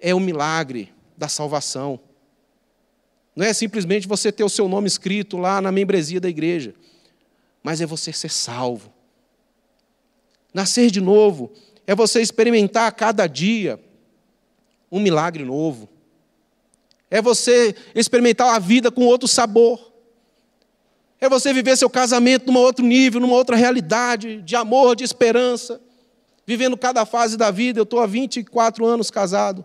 é 0.00 0.14
o 0.14 0.20
milagre 0.20 0.92
da 1.16 1.28
salvação. 1.28 2.00
Não 3.34 3.44
é 3.44 3.52
simplesmente 3.52 4.06
você 4.06 4.30
ter 4.30 4.44
o 4.44 4.48
seu 4.48 4.68
nome 4.68 4.86
escrito 4.86 5.36
lá 5.36 5.60
na 5.60 5.72
membresia 5.72 6.20
da 6.20 6.28
igreja, 6.28 6.74
mas 7.62 7.80
é 7.80 7.86
você 7.86 8.12
ser 8.12 8.30
salvo. 8.30 8.93
Nascer 10.54 10.90
de 10.90 11.00
novo 11.00 11.52
é 11.84 11.94
você 11.94 12.22
experimentar 12.22 12.86
a 12.86 12.92
cada 12.92 13.26
dia 13.26 13.78
um 14.90 15.00
milagre 15.00 15.44
novo. 15.44 15.88
É 17.10 17.20
você 17.20 17.74
experimentar 17.94 18.54
a 18.54 18.58
vida 18.60 18.92
com 18.92 19.04
outro 19.04 19.26
sabor. 19.26 19.92
É 21.20 21.28
você 21.28 21.52
viver 21.52 21.76
seu 21.76 21.90
casamento 21.90 22.50
num 22.50 22.58
outro 22.58 22.84
nível, 22.84 23.20
numa 23.20 23.34
outra 23.34 23.56
realidade, 23.56 24.40
de 24.42 24.54
amor, 24.54 24.94
de 24.94 25.02
esperança. 25.02 25.80
Vivendo 26.46 26.76
cada 26.76 27.04
fase 27.04 27.36
da 27.36 27.50
vida. 27.50 27.80
Eu 27.80 27.84
estou 27.84 28.00
há 28.00 28.06
24 28.06 28.86
anos 28.86 29.10
casado. 29.10 29.64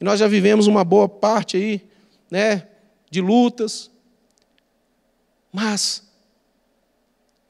E 0.00 0.04
nós 0.04 0.20
já 0.20 0.28
vivemos 0.28 0.66
uma 0.66 0.84
boa 0.84 1.08
parte 1.08 1.56
aí 1.56 1.88
né, 2.30 2.68
de 3.10 3.20
lutas. 3.20 3.90
Mas 5.52 6.02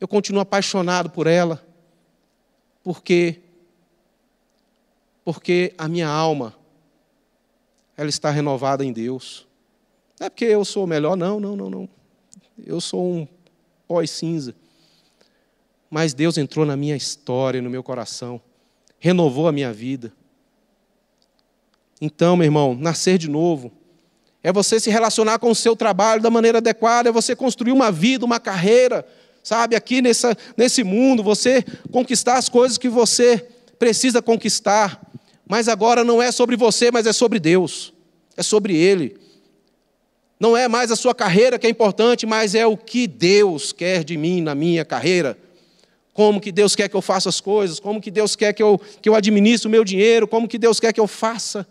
eu 0.01 0.09
continuo 0.09 0.41
apaixonado 0.41 1.11
por 1.11 1.27
ela, 1.27 1.65
porque 2.83 3.40
porque 5.25 5.73
a 5.79 5.87
minha 5.88 6.09
alma 6.09 6.55
ela 7.97 8.09
está 8.09 8.31
renovada 8.31 8.85
em 8.85 8.92
Deus. 8.92 9.47
Não 10.18 10.27
é 10.27 10.31
porque 10.31 10.45
eu 10.45 10.64
sou 10.64 10.87
melhor, 10.87 11.16
não, 11.16 11.38
não, 11.38 11.55
não, 11.55 11.71
não. 11.71 11.88
Eu 12.64 12.81
sou 12.81 13.05
um 13.05 13.29
pós-cinza. 13.87 14.55
Mas 15.88 16.14
Deus 16.14 16.38
entrou 16.38 16.64
na 16.64 16.77
minha 16.77 16.97
história, 16.97 17.62
no 17.62 17.71
meu 17.71 17.83
coração, 17.83 18.40
renovou 18.99 19.47
a 19.47 19.53
minha 19.53 19.73
vida. 19.73 20.12
Então, 22.01 22.37
meu 22.37 22.47
irmão, 22.47 22.75
nascer 22.75 23.18
de 23.18 23.29
novo 23.29 23.71
é 24.42 24.53
você 24.53 24.81
se 24.81 24.90
relacionar 24.90 25.38
com 25.38 25.51
o 25.51 25.55
seu 25.55 25.77
trabalho 25.77 26.21
da 26.21 26.31
maneira 26.31 26.59
adequada, 26.59 27.09
é 27.09 27.12
você 27.12 27.37
construir 27.37 27.71
uma 27.71 27.92
vida, 27.92 28.25
uma 28.25 28.40
carreira, 28.40 29.07
sabe, 29.43 29.75
aqui 29.75 30.01
nessa, 30.01 30.37
nesse 30.57 30.85
mundo, 30.85 31.23
você 31.23 31.65
conquistar 31.91 32.37
as 32.37 32.49
coisas 32.49 32.79
que 32.79 32.89
você 32.89 33.47
precisa 33.79 34.23
conquistar. 34.23 35.01
Mas 35.47 35.69
agora 35.69 36.05
não 36.05 36.23
é 36.23 36.31
sobre 36.31 36.57
você, 36.57 36.91
mas 36.91 37.07
é 37.07 37.13
sobre 37.13 37.39
Deus, 37.39 37.93
é 38.37 38.43
sobre 38.43 38.77
Ele. 38.77 39.17
Não 40.39 40.57
é 40.57 40.67
mais 40.67 40.91
a 40.91 40.97
sua 40.97 41.15
carreira 41.15 41.59
que 41.59 41.67
é 41.67 41.71
importante, 41.71 42.27
mas 42.27 42.55
é 42.55 42.67
o 42.67 42.77
que 42.77 43.07
Deus 43.07 43.73
quer 43.73 44.03
de 44.03 44.17
mim 44.17 44.41
na 44.41 44.55
minha 44.55 44.85
carreira. 44.85 45.39
Como 46.13 46.41
que 46.41 46.51
Deus 46.51 46.75
quer 46.75 46.89
que 46.89 46.97
eu 46.97 47.01
faça 47.01 47.29
as 47.29 47.41
coisas, 47.41 47.79
como 47.79 48.01
que 48.01 48.11
Deus 48.11 48.35
quer 48.35 48.53
que 48.53 48.63
eu, 48.63 48.81
que 49.01 49.09
eu 49.09 49.15
administre 49.15 49.69
o 49.69 49.71
meu 49.71 49.85
dinheiro, 49.85 50.27
como 50.27 50.49
que 50.49 50.59
Deus 50.59 50.81
quer 50.81 50.93
que 50.93 51.01
eu 51.01 51.07
faça 51.07 51.67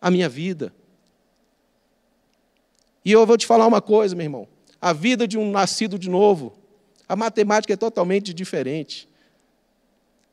a 0.00 0.10
minha 0.10 0.28
vida. 0.28 0.72
E 3.04 3.12
eu 3.12 3.26
vou 3.26 3.36
te 3.36 3.46
falar 3.46 3.66
uma 3.66 3.80
coisa, 3.80 4.14
meu 4.14 4.24
irmão. 4.24 4.48
A 4.80 4.92
vida 4.92 5.26
de 5.26 5.36
um 5.36 5.50
nascido 5.50 5.98
de 5.98 6.08
novo, 6.08 6.52
a 7.12 7.16
matemática 7.16 7.74
é 7.74 7.76
totalmente 7.76 8.32
diferente. 8.32 9.06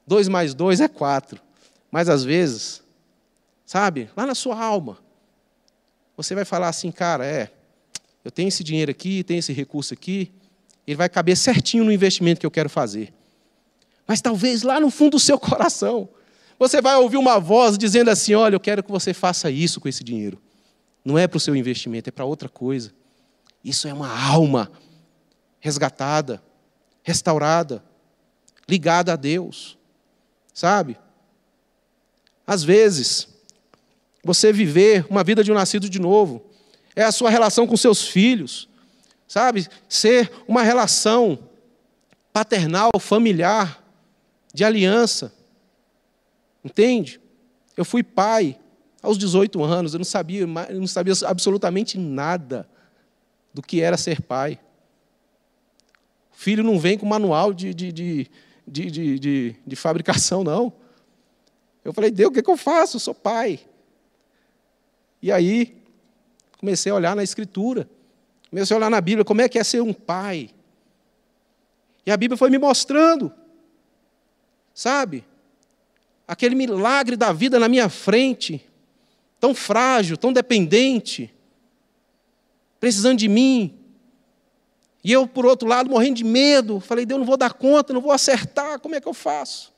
Dois 0.07 0.29
mais 0.29 0.53
dois 0.53 0.79
é 0.79 0.87
quatro. 0.87 1.41
Mas 1.91 2.07
às 2.07 2.23
vezes, 2.23 2.81
sabe, 3.65 4.09
lá 4.15 4.25
na 4.25 4.33
sua 4.33 4.57
alma, 4.57 4.97
você 6.15 6.33
vai 6.33 6.45
falar 6.45 6.69
assim, 6.69 6.89
cara, 6.89 7.25
é, 7.25 7.51
eu 8.23 8.31
tenho 8.31 8.47
esse 8.47 8.63
dinheiro 8.63 8.89
aqui, 8.89 9.25
tenho 9.25 9.39
esse 9.39 9.51
recurso 9.51 9.93
aqui, 9.93 10.31
ele 10.87 10.95
vai 10.95 11.09
caber 11.09 11.35
certinho 11.35 11.83
no 11.83 11.91
investimento 11.91 12.39
que 12.39 12.45
eu 12.45 12.51
quero 12.51 12.69
fazer. 12.69 13.13
Mas 14.07 14.21
talvez 14.21 14.63
lá 14.63 14.79
no 14.79 14.89
fundo 14.89 15.11
do 15.11 15.19
seu 15.19 15.37
coração, 15.37 16.07
você 16.57 16.81
vai 16.81 16.95
ouvir 16.95 17.17
uma 17.17 17.41
voz 17.41 17.77
dizendo 17.77 18.09
assim: 18.09 18.35
olha, 18.35 18.55
eu 18.55 18.59
quero 18.61 18.81
que 18.81 18.89
você 18.89 19.13
faça 19.13 19.51
isso 19.51 19.81
com 19.81 19.89
esse 19.89 20.01
dinheiro. 20.01 20.41
Não 21.03 21.17
é 21.17 21.27
para 21.27 21.35
o 21.35 21.41
seu 21.41 21.57
investimento, 21.57 22.07
é 22.07 22.11
para 22.11 22.23
outra 22.23 22.47
coisa. 22.47 22.93
Isso 23.65 23.85
é 23.85 23.93
uma 23.93 24.17
alma 24.17 24.71
resgatada, 25.59 26.41
restaurada, 27.03 27.83
ligada 28.67 29.13
a 29.13 29.15
Deus. 29.15 29.77
Sabe? 30.53 30.97
Às 32.45 32.63
vezes, 32.63 33.27
você 34.23 34.51
viver 34.51 35.05
uma 35.09 35.23
vida 35.23 35.43
de 35.43 35.51
um 35.51 35.55
nascido 35.55 35.89
de 35.89 35.99
novo 35.99 36.45
é 36.95 37.03
a 37.03 37.11
sua 37.11 37.29
relação 37.29 37.65
com 37.65 37.77
seus 37.77 38.07
filhos. 38.07 38.67
Sabe? 39.27 39.67
Ser 39.87 40.31
uma 40.47 40.63
relação 40.63 41.39
paternal, 42.33 42.89
familiar, 42.99 43.83
de 44.53 44.63
aliança. 44.63 45.33
Entende? 46.63 47.21
Eu 47.77 47.85
fui 47.85 48.03
pai 48.03 48.59
aos 49.01 49.17
18 49.17 49.63
anos, 49.63 49.93
eu 49.93 49.99
não 49.99 50.05
sabia, 50.05 50.41
eu 50.41 50.79
não 50.79 50.87
sabia 50.87 51.13
absolutamente 51.25 51.97
nada 51.97 52.67
do 53.53 53.61
que 53.61 53.81
era 53.81 53.97
ser 53.97 54.21
pai. 54.21 54.59
Filho 56.39 56.63
não 56.63 56.79
vem 56.79 56.97
com 56.97 57.05
manual 57.05 57.53
de, 57.53 57.73
de, 57.73 57.91
de, 57.91 58.31
de, 58.65 59.19
de, 59.19 59.55
de 59.67 59.75
fabricação, 59.75 60.41
não. 60.41 60.71
Eu 61.83 61.91
falei, 61.91 62.09
Deus, 62.09 62.29
o 62.29 62.31
que, 62.31 62.39
é 62.39 62.41
que 62.41 62.49
eu 62.49 62.55
faço? 62.55 62.95
Eu 62.95 63.01
sou 63.01 63.13
pai. 63.13 63.59
E 65.21 65.33
aí, 65.33 65.75
comecei 66.57 66.93
a 66.93 66.95
olhar 66.95 67.13
na 67.13 67.23
Escritura. 67.23 67.89
Comecei 68.49 68.73
a 68.73 68.77
olhar 68.77 68.89
na 68.89 69.01
Bíblia, 69.01 69.25
como 69.25 69.41
é 69.41 69.49
que 69.49 69.59
é 69.59 69.63
ser 69.65 69.81
um 69.81 69.91
pai. 69.91 70.51
E 72.05 72.11
a 72.11 72.15
Bíblia 72.15 72.37
foi 72.37 72.49
me 72.49 72.57
mostrando. 72.57 73.33
Sabe? 74.73 75.25
Aquele 76.25 76.55
milagre 76.55 77.17
da 77.17 77.33
vida 77.33 77.59
na 77.59 77.67
minha 77.67 77.89
frente 77.89 78.65
tão 79.41 79.53
frágil, 79.53 80.15
tão 80.15 80.31
dependente, 80.31 81.35
precisando 82.79 83.19
de 83.19 83.27
mim. 83.27 83.78
E 85.03 85.11
eu, 85.11 85.27
por 85.27 85.45
outro 85.45 85.67
lado, 85.67 85.89
morrendo 85.89 86.17
de 86.17 86.23
medo, 86.23 86.79
falei: 86.79 87.05
Deus, 87.05 87.19
não 87.19 87.25
vou 87.25 87.37
dar 87.37 87.53
conta, 87.53 87.93
não 87.93 88.01
vou 88.01 88.11
acertar, 88.11 88.79
como 88.79 88.95
é 88.95 89.01
que 89.01 89.07
eu 89.07 89.13
faço? 89.13 89.73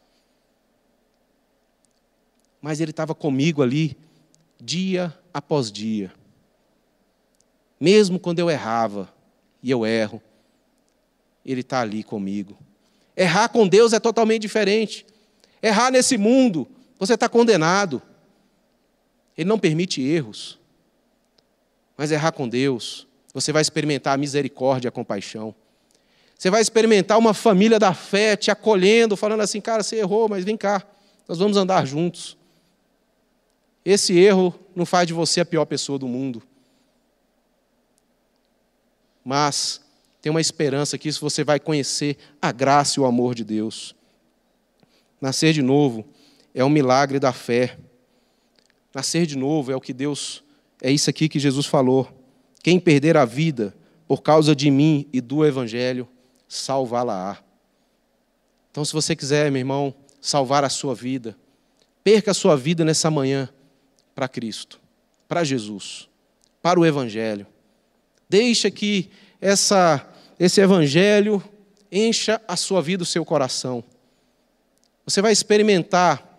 Mas 2.61 2.79
Ele 2.79 2.91
estava 2.91 3.13
comigo 3.13 3.61
ali, 3.61 3.97
dia 4.59 5.17
após 5.33 5.71
dia. 5.71 6.11
Mesmo 7.79 8.19
quando 8.19 8.39
eu 8.39 8.49
errava, 8.49 9.11
e 9.61 9.69
eu 9.69 9.85
erro, 9.85 10.21
Ele 11.45 11.61
está 11.61 11.81
ali 11.81 12.03
comigo. 12.03 12.57
Errar 13.15 13.49
com 13.49 13.67
Deus 13.67 13.93
é 13.93 13.99
totalmente 13.99 14.41
diferente. 14.41 15.05
Errar 15.61 15.91
nesse 15.91 16.17
mundo, 16.17 16.67
você 16.97 17.13
está 17.13 17.27
condenado. 17.29 18.01
Ele 19.37 19.47
não 19.47 19.59
permite 19.59 20.01
erros. 20.01 20.59
Mas 21.97 22.11
errar 22.11 22.31
com 22.31 22.47
Deus, 22.47 23.07
você 23.33 23.51
vai 23.51 23.61
experimentar 23.61 24.15
a 24.15 24.17
misericórdia 24.17 24.89
a 24.89 24.91
compaixão. 24.91 25.55
Você 26.37 26.49
vai 26.49 26.61
experimentar 26.61 27.17
uma 27.17 27.33
família 27.33 27.77
da 27.77 27.93
fé 27.93 28.35
te 28.35 28.49
acolhendo, 28.49 29.15
falando 29.15 29.41
assim: 29.41 29.61
cara, 29.61 29.83
você 29.83 29.97
errou, 29.97 30.27
mas 30.27 30.43
vem 30.43 30.57
cá, 30.57 30.85
nós 31.27 31.37
vamos 31.37 31.55
andar 31.55 31.85
juntos. 31.85 32.37
Esse 33.85 34.17
erro 34.17 34.53
não 34.75 34.85
faz 34.85 35.07
de 35.07 35.13
você 35.13 35.41
a 35.41 35.45
pior 35.45 35.65
pessoa 35.65 35.97
do 35.97 36.07
mundo. 36.07 36.41
Mas 39.23 39.81
tem 40.21 40.29
uma 40.29 40.41
esperança 40.41 40.97
que 40.97 41.09
isso 41.09 41.21
você 41.21 41.43
vai 41.43 41.59
conhecer 41.59 42.17
a 42.41 42.51
graça 42.51 42.99
e 42.99 43.03
o 43.03 43.05
amor 43.05 43.33
de 43.33 43.43
Deus. 43.43 43.95
Nascer 45.19 45.53
de 45.53 45.61
novo 45.61 46.05
é 46.53 46.63
um 46.63 46.69
milagre 46.69 47.19
da 47.19 47.31
fé. 47.31 47.77
Nascer 48.93 49.25
de 49.25 49.37
novo 49.37 49.71
é 49.71 49.75
o 49.75 49.81
que 49.81 49.93
Deus, 49.93 50.43
é 50.81 50.91
isso 50.91 51.09
aqui 51.09 51.29
que 51.29 51.39
Jesus 51.39 51.65
falou. 51.65 52.20
Quem 52.63 52.79
perder 52.79 53.17
a 53.17 53.25
vida 53.25 53.75
por 54.07 54.21
causa 54.21 54.55
de 54.55 54.69
mim 54.69 55.07
e 55.13 55.21
do 55.21 55.45
Evangelho, 55.45 56.07
salvá-la-á. 56.47 57.37
Então, 58.69 58.83
se 58.83 58.93
você 58.93 59.15
quiser, 59.15 59.49
meu 59.49 59.59
irmão, 59.59 59.93
salvar 60.19 60.63
a 60.63 60.69
sua 60.69 60.93
vida, 60.93 61.35
perca 62.03 62.31
a 62.31 62.33
sua 62.33 62.55
vida 62.55 62.83
nessa 62.83 63.09
manhã 63.09 63.49
para 64.13 64.27
Cristo, 64.27 64.79
para 65.27 65.43
Jesus, 65.43 66.09
para 66.61 66.79
o 66.79 66.85
Evangelho. 66.85 67.47
Deixa 68.29 68.69
que 68.69 69.09
essa, 69.39 70.07
esse 70.39 70.61
Evangelho 70.61 71.43
encha 71.91 72.41
a 72.47 72.55
sua 72.55 72.81
vida, 72.81 73.03
o 73.03 73.05
seu 73.05 73.25
coração. 73.25 73.83
Você 75.05 75.21
vai 75.21 75.31
experimentar 75.31 76.31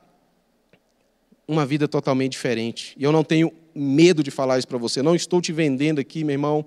uma 1.47 1.67
vida 1.67 1.89
totalmente 1.89 2.33
diferente. 2.33 2.95
E 2.97 3.05
eu 3.05 3.13
não 3.13 3.25
tenho 3.25 3.53
medo 3.75 4.23
de 4.23 4.31
falar 4.31 4.59
isso 4.59 4.69
para 4.69 4.79
você. 4.79 5.03
Não 5.03 5.15
estou 5.15 5.41
te 5.41 5.53
vendendo 5.53 6.01
aqui, 6.01 6.25
meu 6.25 6.35
irmão. 6.35 6.65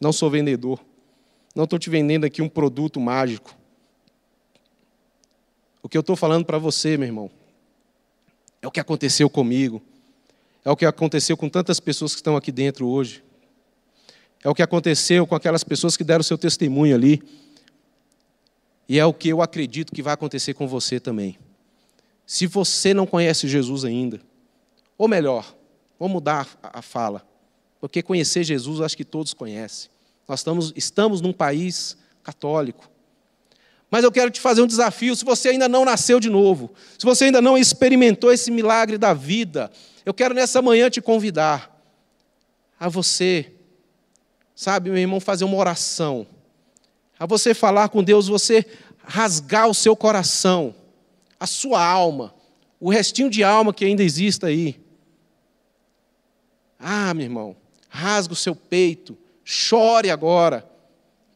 Não 0.00 0.12
sou 0.12 0.30
vendedor. 0.30 0.80
Não 1.54 1.64
estou 1.64 1.78
te 1.78 1.90
vendendo 1.90 2.24
aqui 2.24 2.40
um 2.40 2.48
produto 2.48 3.00
mágico. 3.00 3.56
O 5.82 5.88
que 5.88 5.96
eu 5.96 6.00
estou 6.00 6.16
falando 6.16 6.44
para 6.44 6.58
você, 6.58 6.96
meu 6.96 7.06
irmão, 7.06 7.30
é 8.60 8.66
o 8.66 8.70
que 8.70 8.80
aconteceu 8.80 9.28
comigo. 9.28 9.82
É 10.64 10.70
o 10.70 10.76
que 10.76 10.86
aconteceu 10.86 11.36
com 11.36 11.48
tantas 11.48 11.80
pessoas 11.80 12.12
que 12.12 12.20
estão 12.20 12.36
aqui 12.36 12.52
dentro 12.52 12.86
hoje. 12.86 13.22
É 14.44 14.48
o 14.48 14.54
que 14.54 14.62
aconteceu 14.62 15.26
com 15.26 15.34
aquelas 15.34 15.64
pessoas 15.64 15.96
que 15.96 16.04
deram 16.04 16.22
seu 16.22 16.38
testemunho 16.38 16.94
ali. 16.94 17.22
E 18.88 18.98
é 18.98 19.04
o 19.04 19.12
que 19.12 19.28
eu 19.28 19.42
acredito 19.42 19.92
que 19.92 20.02
vai 20.02 20.14
acontecer 20.14 20.54
com 20.54 20.66
você 20.66 21.00
também. 21.00 21.38
Se 22.26 22.46
você 22.46 22.94
não 22.94 23.06
conhece 23.06 23.48
Jesus 23.48 23.84
ainda, 23.84 24.20
ou 24.96 25.08
melhor, 25.08 25.54
vamos 25.98 26.14
mudar 26.14 26.48
a 26.62 26.82
fala, 26.82 27.26
porque 27.80 28.02
conhecer 28.02 28.44
Jesus 28.44 28.80
acho 28.80 28.96
que 28.96 29.04
todos 29.04 29.34
conhecem. 29.34 29.90
Nós 30.28 30.40
estamos, 30.40 30.72
estamos 30.76 31.20
num 31.20 31.32
país 31.32 31.96
católico. 32.22 32.90
Mas 33.90 34.04
eu 34.04 34.10
quero 34.10 34.30
te 34.30 34.40
fazer 34.40 34.62
um 34.62 34.66
desafio. 34.66 35.14
Se 35.14 35.24
você 35.24 35.50
ainda 35.50 35.68
não 35.68 35.84
nasceu 35.84 36.18
de 36.18 36.30
novo, 36.30 36.72
se 36.98 37.04
você 37.04 37.26
ainda 37.26 37.42
não 37.42 37.58
experimentou 37.58 38.32
esse 38.32 38.50
milagre 38.50 38.96
da 38.96 39.12
vida, 39.12 39.70
eu 40.04 40.14
quero 40.14 40.34
nessa 40.34 40.62
manhã 40.62 40.88
te 40.88 41.00
convidar 41.00 41.70
a 42.80 42.88
você, 42.88 43.52
sabe, 44.54 44.90
meu 44.90 44.98
irmão, 44.98 45.20
fazer 45.20 45.44
uma 45.44 45.56
oração, 45.56 46.26
a 47.18 47.26
você 47.26 47.54
falar 47.54 47.90
com 47.90 48.02
Deus, 48.02 48.26
você 48.26 48.66
rasgar 49.04 49.68
o 49.68 49.74
seu 49.74 49.94
coração, 49.94 50.74
a 51.38 51.46
sua 51.46 51.84
alma, 51.84 52.34
o 52.80 52.90
restinho 52.90 53.30
de 53.30 53.44
alma 53.44 53.72
que 53.72 53.84
ainda 53.84 54.02
existe 54.02 54.44
aí. 54.44 54.81
Ah, 56.82 57.14
meu 57.14 57.24
irmão, 57.24 57.56
rasga 57.88 58.34
o 58.34 58.36
seu 58.36 58.54
peito, 58.54 59.16
chore 59.44 60.10
agora 60.10 60.70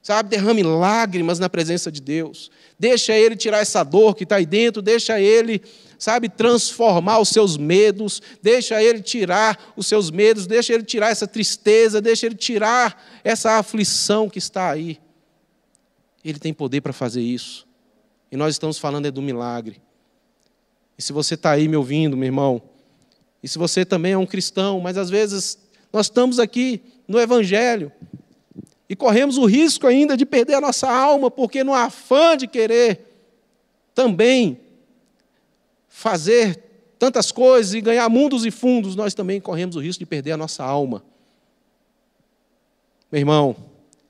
sabe? 0.07 0.29
Derrame 0.29 0.63
lágrimas 0.63 1.41
na 1.41 1.49
presença 1.49 1.91
de 1.91 2.01
Deus. 2.01 2.49
Deixa 2.79 3.13
Ele 3.13 3.35
tirar 3.35 3.59
essa 3.59 3.83
dor 3.83 4.15
que 4.15 4.23
está 4.23 4.37
aí 4.37 4.47
dentro, 4.47 4.81
deixa 4.81 5.21
Ele, 5.21 5.61
sabe, 5.99 6.29
transformar 6.29 7.19
os 7.19 7.31
seus 7.31 7.57
medos, 7.57 8.23
deixa 8.41 8.81
Ele 8.81 9.03
tirar 9.03 9.75
os 9.77 9.89
seus 9.89 10.09
medos, 10.09 10.47
deixa 10.47 10.73
Ele 10.73 10.85
tirar 10.85 11.11
essa 11.11 11.27
tristeza, 11.27 12.01
deixa 12.01 12.25
Ele 12.25 12.37
tirar 12.37 13.05
essa 13.25 13.59
aflição 13.59 14.29
que 14.29 14.39
está 14.39 14.71
aí. 14.71 15.01
Ele 16.25 16.39
tem 16.39 16.55
poder 16.55 16.83
para 16.83 16.93
fazer 16.93 17.23
isso. 17.23 17.67
E 18.31 18.37
nós 18.37 18.55
estamos 18.55 18.79
falando 18.79 19.07
é 19.07 19.11
do 19.11 19.21
milagre. 19.21 19.83
E 20.97 21.03
se 21.03 21.13
você 21.13 21.35
está 21.35 21.51
aí 21.51 21.67
me 21.67 21.77
ouvindo, 21.77 22.17
meu 22.17 22.27
irmão, 22.27 22.63
e 23.47 23.49
se 23.49 23.59
você 23.59 23.85
também 23.85 24.11
é 24.11 24.19
um 24.19 24.27
cristão, 24.27 24.81
mas 24.81 24.99
às 24.99 25.09
vezes 25.09 25.57
nós 25.93 26.07
estamos 26.07 26.41
aqui 26.41 26.83
no 27.07 27.17
Evangelho, 27.17 27.93
e 28.89 28.97
corremos 28.97 29.39
o 29.39 29.47
risco 29.47 29.87
ainda 29.87 30.17
de 30.17 30.27
perder 30.27 30.55
a 30.55 30.61
nossa 30.61 30.91
alma, 30.91 31.31
porque 31.31 31.63
no 31.63 31.73
afã 31.73 32.37
de 32.37 32.49
querer 32.49 33.07
também 33.95 34.59
fazer 35.89 36.61
tantas 36.99 37.31
coisas 37.31 37.73
e 37.73 37.81
ganhar 37.81 38.09
mundos 38.09 38.45
e 38.45 38.51
fundos, 38.51 38.97
nós 38.97 39.15
também 39.15 39.41
corremos 39.41 39.77
o 39.77 39.81
risco 39.81 40.01
de 40.01 40.07
perder 40.07 40.33
a 40.33 40.37
nossa 40.37 40.65
alma. 40.65 41.05
Meu 43.13 43.21
irmão, 43.21 43.55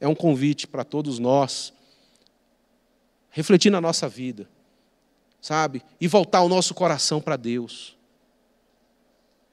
é 0.00 0.08
um 0.08 0.14
convite 0.14 0.66
para 0.66 0.82
todos 0.82 1.18
nós 1.18 1.74
refletir 3.28 3.68
na 3.68 3.82
nossa 3.82 4.08
vida, 4.08 4.48
sabe? 5.42 5.82
E 6.00 6.08
voltar 6.08 6.40
o 6.40 6.48
nosso 6.48 6.72
coração 6.72 7.20
para 7.20 7.36
Deus. 7.36 7.95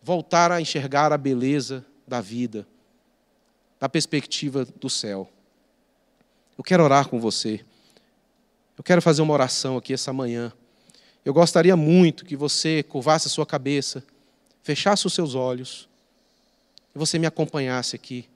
Voltar 0.04 0.52
a 0.52 0.62
enxergar 0.62 1.12
a 1.14 1.18
beleza 1.18 1.86
da 2.08 2.22
vida 2.22 2.68
da 3.84 3.90
perspectiva 3.90 4.66
do 4.80 4.90
céu. 4.90 5.30
Eu 6.58 6.64
quero 6.64 6.86
orar 6.86 7.10
com 7.10 7.20
você. 7.20 7.60
Eu 8.78 8.84
quero 8.84 9.02
fazer 9.02 9.22
uma 9.22 9.34
oração 9.34 9.76
aqui 9.76 9.94
essa 9.94 10.14
manhã. 10.14 10.54
Eu 11.26 11.34
gostaria 11.34 11.76
muito 11.76 12.24
que 12.24 12.38
você 12.38 12.82
curvasse 12.82 13.28
a 13.28 13.30
sua 13.30 13.46
cabeça, 13.46 14.02
fechasse 14.62 15.06
os 15.06 15.14
seus 15.14 15.36
olhos 15.36 15.90
e 16.96 16.98
você 16.98 17.20
me 17.20 17.28
acompanhasse 17.28 17.94
aqui, 17.94 18.30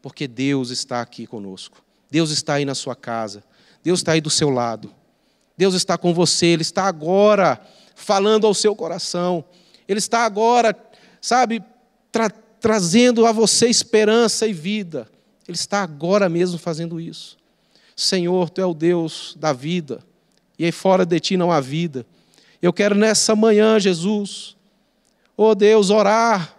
porque 0.00 0.26
Deus 0.26 0.70
está 0.70 1.02
aqui 1.02 1.26
conosco. 1.26 1.84
Deus 2.10 2.30
está 2.30 2.54
aí 2.54 2.64
na 2.64 2.74
sua 2.74 2.96
casa. 2.96 3.44
Deus 3.82 4.00
está 4.00 4.12
aí 4.12 4.22
do 4.22 4.30
seu 4.30 4.48
lado. 4.48 4.90
Deus 5.54 5.74
está 5.74 5.98
com 5.98 6.14
você. 6.14 6.46
Ele 6.46 6.62
está 6.62 6.84
agora 6.84 7.60
falando 7.94 8.46
ao 8.46 8.54
seu 8.54 8.74
coração. 8.74 9.44
Ele 9.86 9.98
está 9.98 10.20
agora, 10.20 10.74
sabe, 11.24 11.62
tratando 12.10 12.44
trazendo 12.64 13.26
a 13.26 13.30
você 13.30 13.66
esperança 13.68 14.46
e 14.46 14.52
vida. 14.54 15.06
Ele 15.46 15.54
está 15.54 15.82
agora 15.82 16.30
mesmo 16.30 16.58
fazendo 16.58 16.98
isso. 16.98 17.36
Senhor, 17.94 18.48
tu 18.48 18.58
é 18.58 18.64
o 18.64 18.72
Deus 18.72 19.36
da 19.38 19.52
vida, 19.52 20.02
e 20.58 20.64
aí 20.64 20.72
fora 20.72 21.04
de 21.04 21.20
ti 21.20 21.36
não 21.36 21.52
há 21.52 21.60
vida. 21.60 22.06
Eu 22.62 22.72
quero 22.72 22.94
nessa 22.94 23.36
manhã, 23.36 23.78
Jesus, 23.78 24.56
oh 25.36 25.54
Deus, 25.54 25.90
orar 25.90 26.56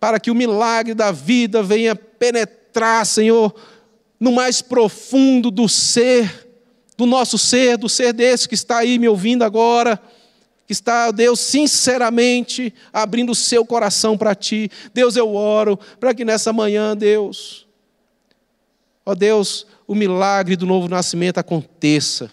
para 0.00 0.18
que 0.18 0.28
o 0.28 0.34
milagre 0.34 0.92
da 0.92 1.12
vida 1.12 1.62
venha 1.62 1.94
penetrar, 1.94 3.06
Senhor, 3.06 3.54
no 4.18 4.32
mais 4.32 4.60
profundo 4.60 5.52
do 5.52 5.68
ser, 5.68 6.48
do 6.96 7.06
nosso 7.06 7.38
ser, 7.38 7.78
do 7.78 7.88
ser 7.88 8.12
desse 8.12 8.48
que 8.48 8.56
está 8.56 8.78
aí 8.78 8.98
me 8.98 9.08
ouvindo 9.08 9.44
agora 9.44 10.02
que 10.68 10.72
está, 10.74 11.10
Deus, 11.10 11.40
sinceramente 11.40 12.74
abrindo 12.92 13.32
o 13.32 13.34
seu 13.34 13.64
coração 13.64 14.18
para 14.18 14.34
ti. 14.34 14.70
Deus, 14.92 15.16
eu 15.16 15.34
oro 15.34 15.78
para 15.98 16.12
que 16.12 16.26
nessa 16.26 16.52
manhã, 16.52 16.94
Deus, 16.94 17.66
ó 19.02 19.14
Deus, 19.14 19.66
o 19.86 19.94
milagre 19.94 20.56
do 20.56 20.66
novo 20.66 20.86
nascimento 20.86 21.38
aconteça. 21.38 22.30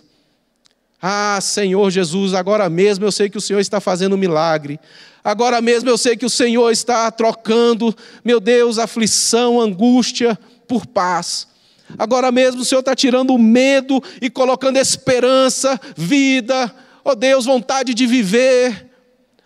Ah, 1.01 1.39
Senhor 1.41 1.89
Jesus, 1.89 2.33
agora 2.33 2.69
mesmo 2.69 3.05
eu 3.05 3.11
sei 3.11 3.29
que 3.29 3.37
o 3.37 3.41
Senhor 3.41 3.61
está 3.61 3.79
fazendo 3.79 4.15
um 4.15 4.19
milagre. 4.19 4.81
Agora 5.23 5.61
mesmo 5.61 5.89
eu 5.89 5.97
sei 5.97 6.17
que 6.17 6.25
o 6.25 6.29
Senhor 6.29 6.69
está 6.71 7.09
trocando, 7.11 7.95
meu 8.21 8.41
Deus, 8.41 8.77
aflição, 8.77 9.61
angústia 9.61 10.37
por 10.67 10.85
paz. 10.85 11.47
Agora 11.97 12.33
mesmo 12.33 12.63
o 12.63 12.65
Senhor 12.65 12.81
está 12.81 12.93
tirando 12.93 13.33
o 13.33 13.39
medo 13.39 14.03
e 14.21 14.29
colocando 14.29 14.75
esperança, 14.75 15.79
vida, 15.95 16.75
ó 17.05 17.11
oh 17.11 17.15
Deus, 17.15 17.45
vontade 17.45 17.93
de 17.93 18.07
viver. 18.07 18.89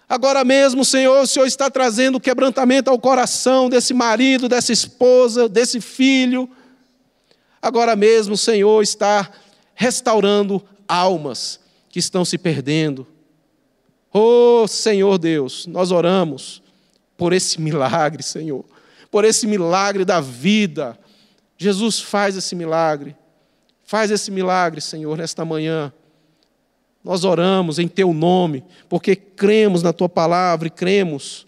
Agora 0.08 0.46
mesmo, 0.46 0.86
Senhor, 0.86 1.22
o 1.22 1.28
Senhor 1.28 1.46
está 1.46 1.70
trazendo 1.70 2.20
quebrantamento 2.20 2.90
ao 2.90 2.98
coração 2.98 3.70
desse 3.70 3.94
marido, 3.94 4.48
dessa 4.48 4.72
esposa, 4.72 5.50
desse 5.50 5.82
filho. 5.82 6.50
Agora 7.62 7.98
mesmo, 7.98 8.38
Senhor 8.38 8.82
está 8.82 9.30
restaurando 9.76 10.64
almas 10.88 11.60
que 11.90 12.00
estão 12.00 12.24
se 12.24 12.38
perdendo. 12.38 13.06
Oh, 14.12 14.66
Senhor 14.66 15.18
Deus, 15.18 15.68
nós 15.68 15.92
oramos 15.92 16.64
por 17.18 17.34
esse 17.34 17.60
milagre, 17.60 18.24
Senhor, 18.24 18.64
por 19.12 19.26
esse 19.26 19.46
milagre 19.46 20.06
da 20.06 20.22
vida. 20.22 20.98
Jesus 21.58 22.00
faz 22.00 22.38
esse 22.38 22.56
milagre. 22.56 23.16
Faz 23.84 24.12
esse 24.12 24.32
milagre, 24.32 24.80
Senhor, 24.80 25.18
nesta 25.18 25.44
manhã. 25.44 25.92
Nós 27.10 27.24
oramos 27.24 27.80
em 27.80 27.88
Teu 27.88 28.14
nome, 28.14 28.64
porque 28.88 29.16
cremos 29.16 29.82
na 29.82 29.92
Tua 29.92 30.08
palavra 30.08 30.68
e 30.68 30.70
cremos 30.70 31.48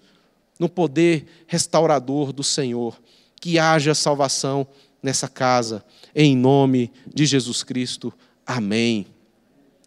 no 0.57 0.67
poder 0.67 1.27
restaurador 1.45 2.33
do 2.33 2.43
Senhor. 2.43 2.99
Que 3.39 3.59
haja 3.59 3.93
salvação 3.93 4.65
nessa 5.03 5.27
casa, 5.27 5.85
em 6.15 6.35
nome 6.35 6.91
de 7.05 7.27
Jesus 7.27 7.61
Cristo. 7.61 8.11
Amém. 8.43 9.05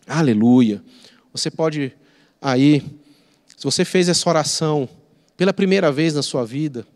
Aleluia. 0.07 0.81
Você 1.33 1.51
pode 1.51 1.93
aí, 2.41 2.81
se 3.57 3.65
você 3.65 3.85
fez 3.85 4.09
essa 4.09 4.29
oração 4.29 4.89
pela 5.37 5.53
primeira 5.53 5.91
vez 5.91 6.15
na 6.15 6.23
sua 6.23 6.47
vida, 6.47 6.87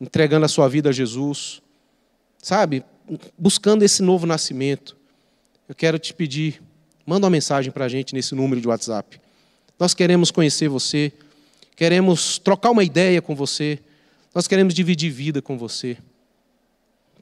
entregando 0.00 0.46
a 0.46 0.48
sua 0.48 0.68
vida 0.68 0.90
a 0.90 0.92
Jesus, 0.92 1.60
sabe, 2.38 2.84
buscando 3.36 3.82
esse 3.82 4.04
novo 4.04 4.24
nascimento, 4.24 4.96
eu 5.68 5.74
quero 5.74 5.98
te 5.98 6.14
pedir 6.14 6.62
Manda 7.04 7.26
uma 7.26 7.30
mensagem 7.30 7.72
para 7.72 7.86
a 7.86 7.88
gente 7.88 8.14
nesse 8.14 8.34
número 8.34 8.60
de 8.60 8.68
WhatsApp. 8.68 9.20
Nós 9.78 9.94
queremos 9.94 10.30
conhecer 10.30 10.68
você, 10.68 11.12
queremos 11.74 12.38
trocar 12.38 12.70
uma 12.70 12.84
ideia 12.84 13.20
com 13.20 13.34
você, 13.34 13.78
nós 14.34 14.46
queremos 14.46 14.72
dividir 14.72 15.10
vida 15.10 15.42
com 15.42 15.58
você. 15.58 15.96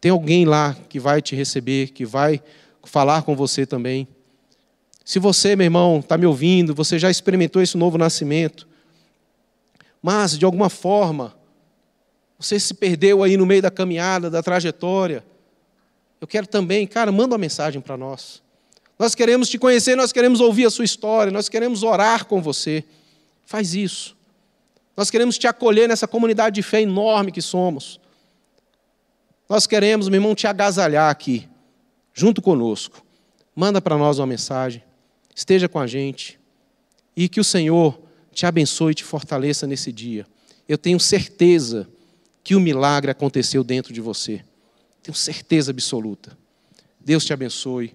Tem 0.01 0.11
alguém 0.11 0.45
lá 0.45 0.77
que 0.89 1.01
vai 1.01 1.21
te 1.21 1.35
receber, 1.35 1.89
que 1.89 2.05
vai 2.05 2.43
falar 2.85 3.23
com 3.23 3.35
você 3.35 3.67
também. 3.67 4.07
Se 5.05 5.19
você, 5.19 5.57
meu 5.57 5.65
irmão, 5.65 6.01
está 6.01 6.17
me 6.17 6.27
ouvindo, 6.27 6.75
você 6.75 6.99
já 6.99 7.11
experimentou 7.11 7.61
esse 7.61 7.77
novo 7.77 7.99
nascimento, 7.99 8.69
mas 10.03 10.39
de 10.39 10.45
alguma 10.45 10.71
forma 10.71 11.35
você 12.39 12.59
se 12.59 12.73
perdeu 12.73 13.23
aí 13.23 13.37
no 13.37 13.45
meio 13.45 13.61
da 13.61 13.71
caminhada, 13.71 14.31
da 14.31 14.43
trajetória, 14.43 15.23
eu 16.21 16.27
quero 16.27 16.47
também, 16.47 16.87
cara, 16.87 17.13
manda 17.13 17.35
uma 17.35 17.39
mensagem 17.39 17.81
para 17.81 17.97
nós. 17.97 18.43
Nós 19.01 19.15
queremos 19.15 19.49
te 19.49 19.57
conhecer, 19.57 19.97
nós 19.97 20.13
queremos 20.13 20.41
ouvir 20.41 20.67
a 20.67 20.71
sua 20.71 20.85
história, 20.85 21.33
nós 21.33 21.49
queremos 21.49 21.83
orar 21.83 22.27
com 22.27 22.43
você. 22.43 22.85
Faz 23.47 23.75
isso. 23.75 24.15
Nós 24.95 25.11
queremos 25.11 25.39
te 25.39 25.47
acolher 25.47 25.89
nessa 25.89 26.07
comunidade 26.07 26.57
de 26.57 26.63
fé 26.63 26.83
enorme 26.83 27.33
que 27.33 27.41
somos. 27.41 27.99
Nós 29.49 29.67
queremos, 29.67 30.11
meu 30.11 30.19
irmão, 30.19 30.35
te 30.35 30.47
agasalhar 30.47 31.09
aqui, 31.09 31.49
junto 32.13 32.43
conosco. 32.43 33.03
Manda 33.57 33.81
para 33.81 33.97
nós 33.97 34.19
uma 34.19 34.27
mensagem, 34.27 34.85
esteja 35.35 35.67
com 35.67 35.79
a 35.79 35.87
gente 35.87 36.39
e 37.17 37.27
que 37.27 37.41
o 37.41 37.45
Senhor 37.45 37.99
te 38.35 38.45
abençoe 38.45 38.93
e 38.93 38.97
te 38.97 39.05
fortaleça 39.05 39.67
nesse 39.67 39.91
dia. 39.91 40.27
Eu 40.69 40.77
tenho 40.77 41.01
certeza 41.01 41.89
que 42.45 42.55
o 42.55 42.61
milagre 42.61 43.11
aconteceu 43.11 43.65
dentro 43.65 43.95
de 43.95 44.01
você. 44.03 44.45
Tenho 45.03 45.17
certeza 45.17 45.71
absoluta. 45.71 46.37
Deus 47.01 47.25
te 47.25 47.33
abençoe, 47.33 47.95